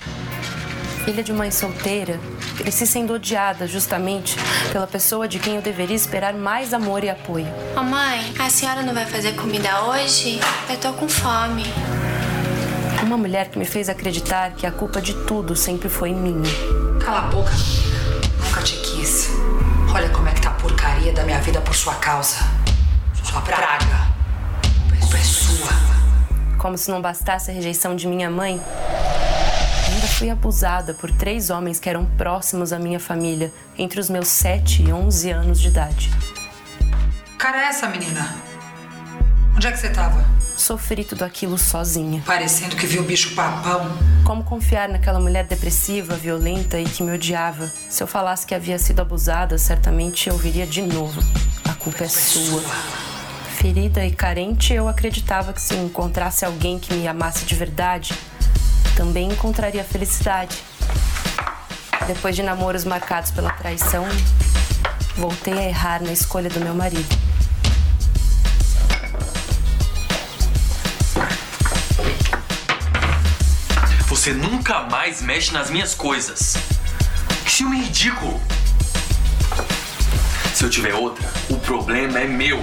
filha 1.06 1.22
de 1.22 1.32
mãe 1.32 1.52
solteira, 1.52 2.18
cresci 2.56 2.84
sendo 2.84 3.14
odiada 3.14 3.64
justamente 3.64 4.36
pela 4.72 4.88
pessoa 4.88 5.28
de 5.28 5.38
quem 5.38 5.54
eu 5.54 5.62
deveria 5.62 5.94
esperar 5.94 6.34
mais 6.34 6.74
amor 6.74 7.04
e 7.04 7.08
apoio. 7.08 7.46
Mamãe, 7.76 8.34
a 8.36 8.50
senhora 8.50 8.82
não 8.82 8.92
vai 8.92 9.06
fazer 9.06 9.36
comida 9.36 9.84
hoje? 9.84 10.40
Eu 10.68 10.76
tô 10.78 10.92
com 10.94 11.08
fome. 11.08 11.62
Uma 13.04 13.16
mulher 13.16 13.50
que 13.50 13.56
me 13.56 13.64
fez 13.64 13.88
acreditar 13.88 14.50
que 14.54 14.66
a 14.66 14.72
culpa 14.72 15.00
de 15.00 15.14
tudo 15.26 15.54
sempre 15.54 15.88
foi 15.88 16.12
minha. 16.12 16.50
Cala 16.98 17.20
a 17.20 17.28
boca. 17.28 17.52
Nunca 18.44 18.60
te 18.62 18.74
quis. 18.78 19.30
Olha 19.94 20.08
como 20.08 20.28
é 20.28 20.32
que 20.32 20.40
tá 20.40 20.50
a 20.50 20.54
porcaria 20.54 21.12
da 21.12 21.22
minha 21.22 21.40
vida 21.40 21.60
por 21.60 21.76
sua 21.76 21.94
causa. 21.94 22.38
Sua 23.22 23.40
praga. 23.42 24.08
A 24.92 25.00
culpa 25.00 25.16
é 25.16 25.22
sua. 25.22 25.70
Como 26.58 26.76
se 26.76 26.90
não 26.90 27.00
bastasse 27.00 27.52
a 27.52 27.54
rejeição 27.54 27.94
de 27.94 28.08
minha 28.08 28.28
mãe, 28.28 28.60
fui 30.16 30.30
abusada 30.30 30.94
por 30.94 31.10
três 31.10 31.50
homens 31.50 31.78
que 31.78 31.90
eram 31.90 32.06
próximos 32.16 32.72
à 32.72 32.78
minha 32.78 32.98
família 32.98 33.52
entre 33.76 34.00
os 34.00 34.08
meus 34.08 34.28
7 34.28 34.84
e 34.84 34.90
11 34.90 35.30
anos 35.30 35.60
de 35.60 35.68
idade. 35.68 36.10
Cara, 37.36 37.66
é 37.66 37.68
essa 37.68 37.86
menina? 37.86 38.34
Onde 39.54 39.66
é 39.66 39.72
que 39.72 39.78
você 39.78 39.90
tava? 39.90 40.24
Sofri 40.56 41.04
tudo 41.04 41.22
aquilo 41.22 41.58
sozinha. 41.58 42.22
Parecendo 42.24 42.76
que 42.76 42.86
viu 42.86 43.02
o 43.02 43.04
bicho 43.04 43.34
papão. 43.34 43.90
Como 44.24 44.42
confiar 44.42 44.88
naquela 44.88 45.20
mulher 45.20 45.46
depressiva, 45.46 46.16
violenta 46.16 46.80
e 46.80 46.84
que 46.84 47.02
me 47.02 47.12
odiava? 47.12 47.70
Se 47.90 48.02
eu 48.02 48.06
falasse 48.06 48.46
que 48.46 48.54
havia 48.54 48.78
sido 48.78 49.00
abusada, 49.00 49.58
certamente 49.58 50.30
eu 50.30 50.34
ouviria 50.34 50.66
de 50.66 50.80
novo. 50.80 51.20
A 51.68 51.74
culpa 51.74 52.04
é 52.04 52.08
sua. 52.08 52.62
Ferida 53.58 54.02
e 54.06 54.12
carente, 54.12 54.72
eu 54.72 54.88
acreditava 54.88 55.52
que 55.52 55.60
se 55.60 55.74
encontrasse 55.74 56.46
alguém 56.46 56.78
que 56.78 56.94
me 56.94 57.06
amasse 57.06 57.44
de 57.44 57.54
verdade, 57.54 58.14
também 58.96 59.28
encontraria 59.28 59.84
felicidade. 59.84 60.56
Depois 62.06 62.34
de 62.34 62.42
namoros 62.42 62.84
marcados 62.84 63.30
pela 63.30 63.50
traição, 63.50 64.06
voltei 65.16 65.52
a 65.52 65.68
errar 65.68 66.02
na 66.02 66.12
escolha 66.12 66.48
do 66.48 66.58
meu 66.58 66.74
marido. 66.74 67.16
Você 74.08 74.32
nunca 74.32 74.84
mais 74.84 75.20
mexe 75.20 75.52
nas 75.52 75.68
minhas 75.68 75.94
coisas. 75.94 76.56
Que 77.44 77.50
ciúme 77.52 77.82
ridículo! 77.82 78.40
Se 80.54 80.64
eu 80.64 80.70
tiver 80.70 80.94
outra, 80.94 81.28
o 81.50 81.56
problema 81.58 82.18
é 82.18 82.26
meu. 82.26 82.58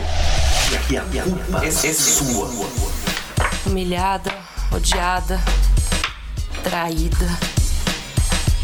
E 0.89 0.98
a 0.98 1.24
culpa 1.24 1.63
é 1.63 1.93
sua. 1.93 2.50
Humilhada, 3.65 4.34
odiada, 4.72 5.39
traída. 6.63 7.28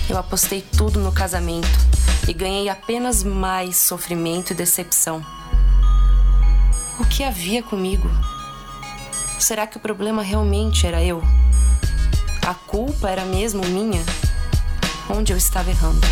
Eu 0.10 0.18
apostei 0.18 0.62
tudo 0.62 1.00
no 1.00 1.12
casamento 1.12 1.68
e 2.28 2.34
ganhei 2.34 2.70
apenas 2.70 3.24
mais 3.24 3.76
sofrimento 3.78 4.52
e 4.52 4.56
decepção. 4.56 5.24
O 6.98 7.06
que 7.06 7.24
havia 7.24 7.62
comigo? 7.62 8.10
Será 9.38 9.68
que 9.68 9.78
o 9.78 9.80
problema 9.80 10.22
realmente 10.22 10.88
era 10.88 11.04
eu? 11.04 11.22
A 12.48 12.54
culpa 12.54 13.10
era 13.10 13.26
mesmo 13.26 13.64
minha? 13.66 14.02
Onde 15.10 15.34
eu 15.34 15.38
estava 15.38 15.70
errando? 15.70 16.08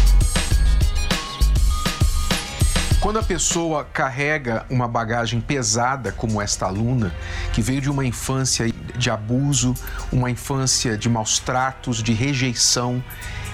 Quando 3.08 3.20
a 3.20 3.24
pessoa 3.24 3.86
carrega 3.86 4.66
uma 4.70 4.86
bagagem 4.86 5.40
pesada 5.40 6.12
como 6.12 6.42
esta 6.42 6.66
aluna, 6.66 7.16
que 7.54 7.62
veio 7.62 7.80
de 7.80 7.90
uma 7.90 8.06
infância 8.06 8.70
de 8.70 9.10
abuso, 9.10 9.74
uma 10.12 10.30
infância 10.30 10.98
de 10.98 11.08
maus 11.08 11.40
tratos, 11.40 12.04
de 12.04 12.12
rejeição, 12.12 13.02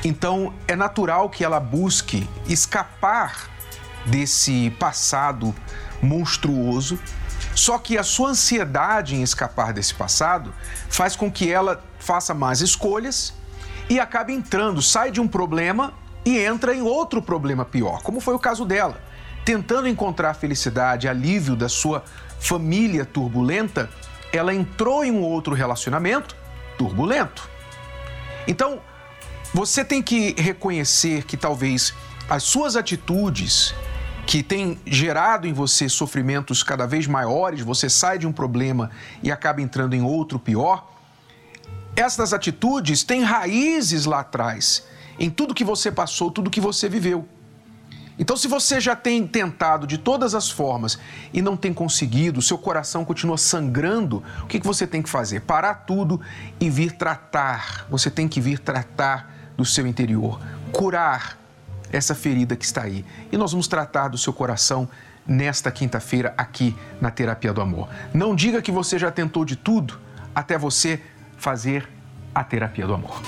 então 0.04 0.52
é 0.68 0.76
natural 0.76 1.30
que 1.30 1.44
ela 1.46 1.60
busque 1.60 2.28
escapar 2.48 3.48
desse 4.08 4.72
passado 4.80 5.54
monstruoso. 6.02 6.98
Só 7.54 7.78
que 7.78 7.96
a 7.96 8.04
sua 8.04 8.30
ansiedade 8.30 9.16
em 9.16 9.22
escapar 9.22 9.72
desse 9.72 9.94
passado 9.94 10.52
faz 10.90 11.16
com 11.16 11.32
que 11.32 11.52
ela 11.52 11.84
faça 12.00 12.34
mais 12.34 12.60
escolhas 12.60 13.36
e 13.88 14.00
acabe 14.00 14.34
entrando, 14.34 14.82
sai 14.82 15.12
de 15.12 15.22
um 15.22 15.28
problema 15.28 15.94
e 16.26 16.40
entra 16.40 16.74
em 16.74 16.82
outro 16.82 17.22
problema 17.22 17.64
pior, 17.64 18.02
como 18.02 18.20
foi 18.20 18.34
o 18.34 18.40
caso 18.40 18.66
dela 18.66 19.13
tentando 19.44 19.88
encontrar 19.88 20.34
felicidade, 20.34 21.08
alívio 21.08 21.56
da 21.56 21.70
sua 21.70 22.04
família 22.40 23.06
turbulenta, 23.06 23.90
ela 24.32 24.54
entrou 24.54 25.04
em 25.04 25.12
um 25.12 25.22
outro 25.22 25.54
relacionamento 25.54 26.36
turbulento. 26.78 27.50
Então, 28.48 28.82
você 29.54 29.86
tem 29.86 30.02
que 30.02 30.34
reconhecer 30.42 31.24
que 31.24 31.38
talvez 31.38 31.94
as 32.30 32.44
suas 32.44 32.76
atitudes 32.76 33.74
que 34.26 34.42
têm 34.42 34.80
gerado 34.86 35.48
em 35.48 35.54
você 35.54 35.88
sofrimentos 35.90 36.64
cada 36.64 36.88
vez 36.88 37.06
maiores, 37.06 37.62
você 37.62 37.90
sai 37.90 38.18
de 38.18 38.26
um 38.26 38.32
problema 38.32 38.90
e 39.22 39.32
acaba 39.32 39.62
entrando 39.62 39.94
em 39.94 40.02
outro 40.02 40.40
pior. 40.40 40.92
Essas 41.96 42.34
atitudes 42.34 43.04
têm 43.04 43.22
raízes 43.22 44.06
lá 44.06 44.22
atrás, 44.22 44.88
em 45.20 45.30
tudo 45.30 45.54
que 45.54 45.64
você 45.64 45.92
passou, 45.92 46.32
tudo 46.32 46.50
que 46.50 46.62
você 46.62 46.90
viveu. 46.90 47.28
Então, 48.18 48.38
se 48.38 48.48
você 48.48 48.80
já 48.80 48.96
tem 48.96 49.26
tentado 49.26 49.88
de 49.88 49.98
todas 49.98 50.36
as 50.36 50.50
formas 50.50 51.00
e 51.34 51.42
não 51.42 51.58
tem 51.58 51.74
conseguido, 51.74 52.42
seu 52.42 52.58
coração 52.58 53.04
continua 53.04 53.38
sangrando, 53.38 54.24
o 54.44 54.48
que 54.48 54.60
você 54.60 54.86
tem 54.86 55.02
que 55.02 55.10
fazer? 55.10 55.42
Parar 55.42 55.74
tudo 55.86 56.22
e 56.60 56.70
vir 56.70 56.92
tratar. 56.92 57.88
Você 57.90 58.12
tem 58.12 58.28
que 58.28 58.40
vir 58.40 58.60
tratar 58.60 59.32
do 59.58 59.66
seu 59.66 59.88
interior, 59.88 60.40
curar 60.72 61.38
essa 61.92 62.16
ferida 62.16 62.56
que 62.56 62.66
está 62.66 62.84
aí. 62.84 63.06
E 63.32 63.38
nós 63.38 63.52
vamos 63.52 63.68
tratar 63.68 64.08
do 64.08 64.18
seu 64.18 64.34
coração 64.34 64.88
nesta 65.26 65.72
quinta-feira 65.72 66.34
aqui 66.38 66.76
na 67.00 67.10
Terapia 67.10 67.54
do 67.54 67.62
Amor. 67.62 67.88
Não 68.14 68.36
diga 68.36 68.62
que 68.62 68.72
você 68.72 69.00
já 69.00 69.12
tentou 69.12 69.46
de 69.46 69.56
tudo 69.56 70.00
até 70.36 70.58
você 70.58 71.02
fazer 71.38 71.88
a 72.34 72.44
terapia 72.44 72.88
do 72.88 72.94
amor. 72.94 73.22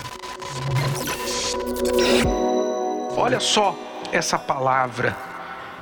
Olha 3.15 3.39
só 3.39 3.77
essa 4.11 4.37
palavra. 4.37 5.15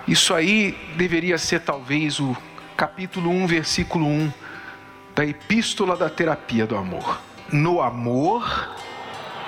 Isso 0.08 0.34
aí 0.34 0.78
deveria 0.96 1.38
ser 1.38 1.62
talvez 1.62 2.20
o 2.20 2.36
capítulo 2.76 3.30
1, 3.30 3.48
versículo 3.48 4.06
1 4.06 4.32
da 5.16 5.26
Epístola 5.26 5.96
da 5.96 6.10
Terapia 6.10 6.66
do 6.66 6.76
Amor. 6.76 7.22
No 7.52 7.82
amor 7.82 8.76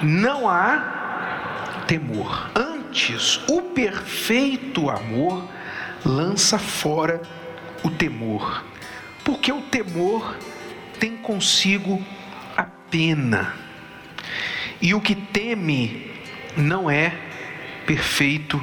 não 0.01 0.47
há 0.47 1.83
temor. 1.87 2.51
Antes, 2.55 3.39
o 3.49 3.61
perfeito 3.61 4.89
amor 4.89 5.47
lança 6.05 6.59
fora 6.59 7.21
o 7.83 7.89
temor, 7.89 8.63
porque 9.23 9.51
o 9.51 9.61
temor 9.61 10.37
tem 10.99 11.17
consigo 11.17 12.03
a 12.55 12.63
pena. 12.63 13.53
E 14.81 14.93
o 14.93 15.01
que 15.01 15.15
teme 15.15 16.11
não 16.55 16.89
é 16.89 17.24
perfeito 17.85 18.61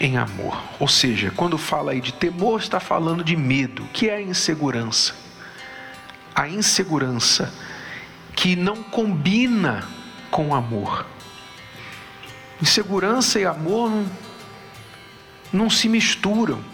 em 0.00 0.16
amor. 0.16 0.60
Ou 0.80 0.88
seja, 0.88 1.30
quando 1.36 1.56
fala 1.56 1.92
aí 1.92 2.00
de 2.00 2.12
temor, 2.12 2.60
está 2.60 2.80
falando 2.80 3.22
de 3.22 3.36
medo, 3.36 3.86
que 3.92 4.08
é 4.08 4.16
a 4.16 4.22
insegurança. 4.22 5.14
A 6.34 6.48
insegurança 6.48 7.52
que 8.34 8.56
não 8.56 8.82
combina 8.82 9.86
com 10.30 10.54
amor. 10.54 11.06
Insegurança 12.60 13.38
e 13.38 13.44
amor 13.44 13.90
não, 13.90 14.06
não 15.52 15.70
se 15.70 15.88
misturam. 15.88 16.64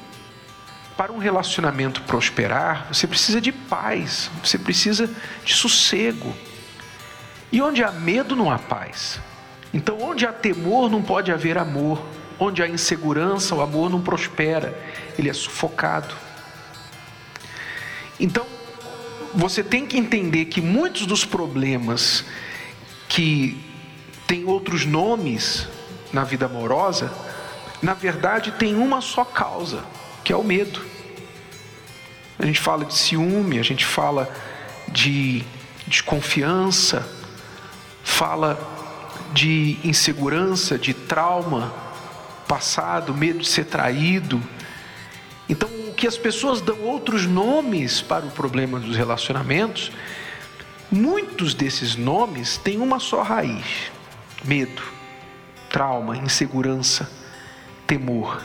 Para 0.96 1.12
um 1.12 1.18
relacionamento 1.18 2.02
prosperar, 2.02 2.88
você 2.92 3.06
precisa 3.06 3.40
de 3.40 3.52
paz, 3.52 4.30
você 4.42 4.58
precisa 4.58 5.08
de 5.44 5.54
sossego. 5.54 6.34
E 7.52 7.62
onde 7.62 7.84
há 7.84 7.92
medo, 7.92 8.34
não 8.34 8.50
há 8.50 8.58
paz. 8.58 9.20
Então, 9.72 10.00
onde 10.00 10.26
há 10.26 10.32
temor, 10.32 10.90
não 10.90 11.02
pode 11.02 11.30
haver 11.30 11.58
amor. 11.58 12.02
Onde 12.38 12.62
há 12.62 12.68
insegurança, 12.68 13.54
o 13.54 13.60
amor 13.60 13.90
não 13.90 14.00
prospera, 14.00 14.78
ele 15.18 15.28
é 15.28 15.32
sufocado. 15.32 16.14
Então, 18.18 18.46
você 19.34 19.62
tem 19.62 19.86
que 19.86 19.98
entender 19.98 20.46
que 20.46 20.60
muitos 20.60 21.04
dos 21.04 21.24
problemas 21.24 22.24
que 23.08 23.60
têm 24.26 24.44
outros 24.44 24.84
nomes 24.84 25.66
na 26.12 26.24
vida 26.24 26.46
amorosa, 26.46 27.12
na 27.82 27.94
verdade 27.94 28.52
tem 28.52 28.74
uma 28.74 29.00
só 29.00 29.24
causa, 29.24 29.84
que 30.24 30.32
é 30.32 30.36
o 30.36 30.44
medo. 30.44 30.80
A 32.38 32.46
gente 32.46 32.60
fala 32.60 32.84
de 32.84 32.94
ciúme, 32.94 33.58
a 33.58 33.62
gente 33.62 33.84
fala 33.84 34.32
de 34.88 35.44
desconfiança, 35.86 37.06
fala 38.02 38.77
de 39.32 39.78
insegurança, 39.84 40.78
de 40.78 40.94
trauma 40.94 41.72
passado, 42.48 43.14
medo 43.14 43.40
de 43.40 43.48
ser 43.48 43.66
traído. 43.66 44.42
Então, 45.48 45.68
o 45.88 45.94
que 45.94 46.06
as 46.06 46.16
pessoas 46.16 46.60
dão 46.60 46.80
outros 46.80 47.26
nomes 47.26 48.00
para 48.00 48.24
o 48.24 48.30
problema 48.30 48.80
dos 48.80 48.96
relacionamentos, 48.96 49.92
muitos 50.90 51.54
desses 51.54 51.94
nomes 51.94 52.56
têm 52.56 52.78
uma 52.78 52.98
só 52.98 53.22
raiz: 53.22 53.90
medo, 54.44 54.82
trauma, 55.70 56.16
insegurança, 56.16 57.10
temor. 57.86 58.42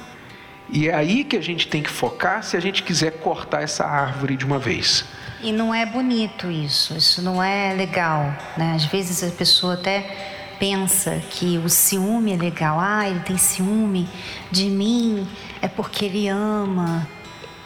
E 0.69 0.87
é 0.87 0.93
aí 0.93 1.23
que 1.23 1.37
a 1.37 1.41
gente 1.41 1.67
tem 1.67 1.83
que 1.83 1.89
focar 1.89 2.43
se 2.43 2.57
a 2.57 2.59
gente 2.59 2.83
quiser 2.83 3.19
cortar 3.19 3.61
essa 3.61 3.85
árvore 3.85 4.35
de 4.35 4.45
uma 4.45 4.57
vez. 4.57 5.05
E 5.41 5.51
não 5.51 5.75
é 5.75 5.85
bonito 5.85 6.49
isso, 6.49 6.95
isso 6.95 7.21
não 7.21 7.43
é 7.43 7.73
legal, 7.73 8.33
né? 8.57 8.73
Às 8.75 8.85
vezes 8.85 9.23
a 9.23 9.35
pessoa 9.35 9.73
até 9.73 10.32
pensa 10.63 11.21
que 11.29 11.57
o 11.57 11.67
ciúme 11.67 12.31
é 12.31 12.37
legal, 12.37 12.79
ah, 12.79 13.05
ele 13.05 13.19
tem 13.19 13.37
ciúme 13.37 14.07
de 14.49 14.69
mim, 14.69 15.27
é 15.61 15.67
porque 15.67 16.05
ele 16.05 16.29
ama, 16.29 17.05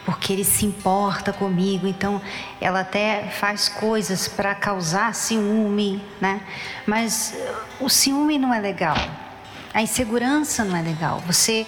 porque 0.03 0.33
ele 0.33 0.43
se 0.43 0.65
importa 0.65 1.31
comigo. 1.31 1.85
Então, 1.85 2.19
ela 2.59 2.79
até 2.79 3.27
faz 3.39 3.69
coisas 3.69 4.27
para 4.27 4.55
causar 4.55 5.13
ciúme, 5.13 6.01
né? 6.19 6.41
Mas 6.87 7.37
o 7.79 7.87
ciúme 7.87 8.39
não 8.39 8.51
é 8.51 8.59
legal. 8.59 8.97
A 9.75 9.79
insegurança 9.79 10.65
não 10.65 10.75
é 10.75 10.81
legal. 10.81 11.21
Você, 11.27 11.67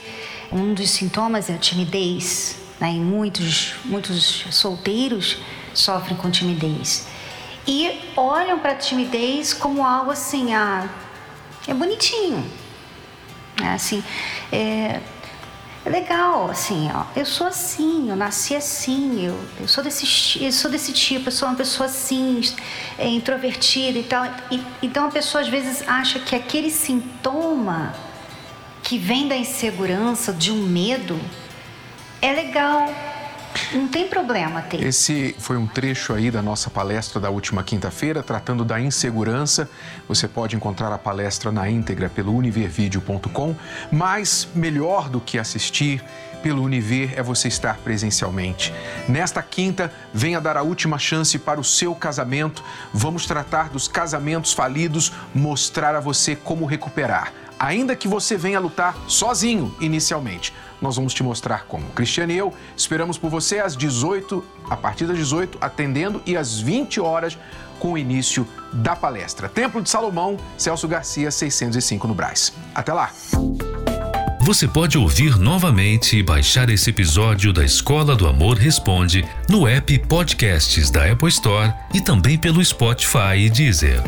um 0.52 0.74
dos 0.74 0.90
sintomas 0.90 1.48
é 1.48 1.54
a 1.54 1.60
timidez, 1.60 2.58
né? 2.80 2.92
E 2.94 3.00
muitos, 3.00 3.76
muitos 3.86 4.48
solteiros 4.50 5.38
sofrem 5.76 6.18
com 6.18 6.32
timidez 6.32 7.08
e 7.68 8.02
olham 8.18 8.58
para 8.58 8.72
a 8.72 8.76
timidez 8.76 9.54
como 9.54 9.86
algo 9.86 10.10
assim, 10.10 10.56
ah, 10.56 10.90
é 11.70 11.74
bonitinho. 11.74 12.44
É 13.62 13.68
assim, 13.68 14.04
é, 14.52 15.00
é, 15.86 15.90
legal, 15.90 16.50
assim, 16.50 16.90
ó. 16.94 17.06
Eu 17.16 17.26
sou 17.26 17.48
assim, 17.48 18.10
eu 18.10 18.16
nasci 18.16 18.56
assim, 18.56 19.26
eu, 19.26 19.40
eu, 19.60 19.68
sou, 19.68 19.84
desse, 19.84 20.44
eu 20.44 20.52
sou 20.52 20.72
desse 20.72 20.94
tipo, 20.94 21.28
eu 21.28 21.32
sou 21.32 21.48
uma 21.48 21.56
pessoa 21.56 21.88
assim, 21.88 22.42
é, 22.98 23.08
introvertida 23.08 24.00
e 24.00 24.04
tal. 24.04 24.26
E, 24.50 24.62
então 24.82 25.06
a 25.06 25.12
pessoa 25.12 25.42
às 25.42 25.50
vezes 25.50 25.88
acha 25.88 26.20
que 26.20 26.36
aquele 26.36 26.72
sintoma 26.72 27.94
que 28.82 28.98
vem 28.98 29.28
da 29.28 29.36
insegurança, 29.36 30.34
de 30.34 30.52
um 30.52 30.66
medo, 30.66 31.20
é 32.22 32.32
legal, 32.34 32.88
não 33.74 33.88
tem 33.88 34.08
problema 34.08 34.62
ter. 34.62 34.84
Esse 34.84 35.36
foi 35.38 35.58
um 35.58 35.68
trecho 35.68 36.14
aí 36.14 36.32
da 36.32 36.42
nossa 36.42 36.70
palestra 36.70 37.20
da 37.20 37.30
última 37.30 37.64
quinta-feira, 37.64 38.24
tratando 38.24 38.66
da 38.66 38.80
insegurança. 38.80 39.70
Você 40.08 40.28
pode 40.28 40.56
encontrar 40.56 40.92
a 40.92 40.98
palestra 40.98 41.52
na 41.52 41.70
íntegra 41.70 42.10
pelo 42.10 42.36
univervideo.com, 42.36 43.56
mas 43.92 44.48
melhor 44.54 45.10
do 45.10 45.20
que 45.20 45.38
assistir 45.38 46.04
pelo 46.42 46.64
Univer 46.64 47.14
é 47.18 47.22
você 47.22 47.48
estar 47.48 47.78
presencialmente. 47.78 48.74
Nesta 49.08 49.42
quinta, 49.42 49.92
venha 50.14 50.40
dar 50.40 50.56
a 50.58 50.62
última 50.62 50.98
chance 50.98 51.38
para 51.38 51.60
o 51.60 51.64
seu 51.64 51.94
casamento. 51.94 52.64
Vamos 52.94 53.26
tratar 53.26 53.70
dos 53.70 53.88
casamentos 53.88 54.54
falidos, 54.54 55.12
mostrar 55.36 55.96
a 55.96 56.00
você 56.00 56.36
como 56.36 56.66
recuperar 56.66 57.34
ainda 57.60 57.94
que 57.94 58.08
você 58.08 58.38
venha 58.38 58.58
lutar 58.60 58.96
sozinho 59.06 59.76
inicialmente. 59.82 60.54
Nós 60.82 60.96
vamos 60.96 61.14
te 61.14 61.24
mostrar 61.24 61.66
como. 61.66 61.86
Cristiane 61.90 62.34
e 62.34 62.38
eu 62.38 62.54
esperamos 62.76 63.18
por 63.18 63.30
você 63.30 63.60
às 63.60 63.76
18, 63.76 64.44
a 64.70 64.78
partir 64.78 65.06
das 65.06 65.18
18, 65.18 65.58
atendendo 65.62 66.22
e 66.26 66.38
às 66.38 66.60
20 66.60 67.00
horas 67.00 67.38
com 67.80 67.94
o 67.94 67.98
início 67.98 68.48
da 68.74 68.96
palestra. 68.96 69.50
Templo 69.50 69.82
de 69.82 69.90
Salomão, 69.90 70.38
Celso 70.58 70.88
Garcia, 70.88 71.32
605 71.32 72.08
no 72.08 72.14
Braz. 72.14 72.54
Até 72.76 72.94
lá. 72.94 73.12
Você 74.42 74.68
pode 74.68 74.98
ouvir 74.98 75.38
novamente 75.38 76.18
e 76.18 76.24
baixar 76.24 76.70
esse 76.70 76.90
episódio 76.90 77.54
da 77.54 77.64
Escola 77.64 78.16
do 78.16 78.28
Amor 78.28 78.58
Responde 78.58 79.24
no 79.48 79.68
app 79.68 80.00
Podcasts 80.00 80.90
da 80.90 81.12
Apple 81.12 81.30
Store 81.30 81.72
e 81.94 82.02
também 82.02 82.38
pelo 82.38 82.64
Spotify 82.64 83.38
e 83.38 83.50
Deezer. 83.50 84.02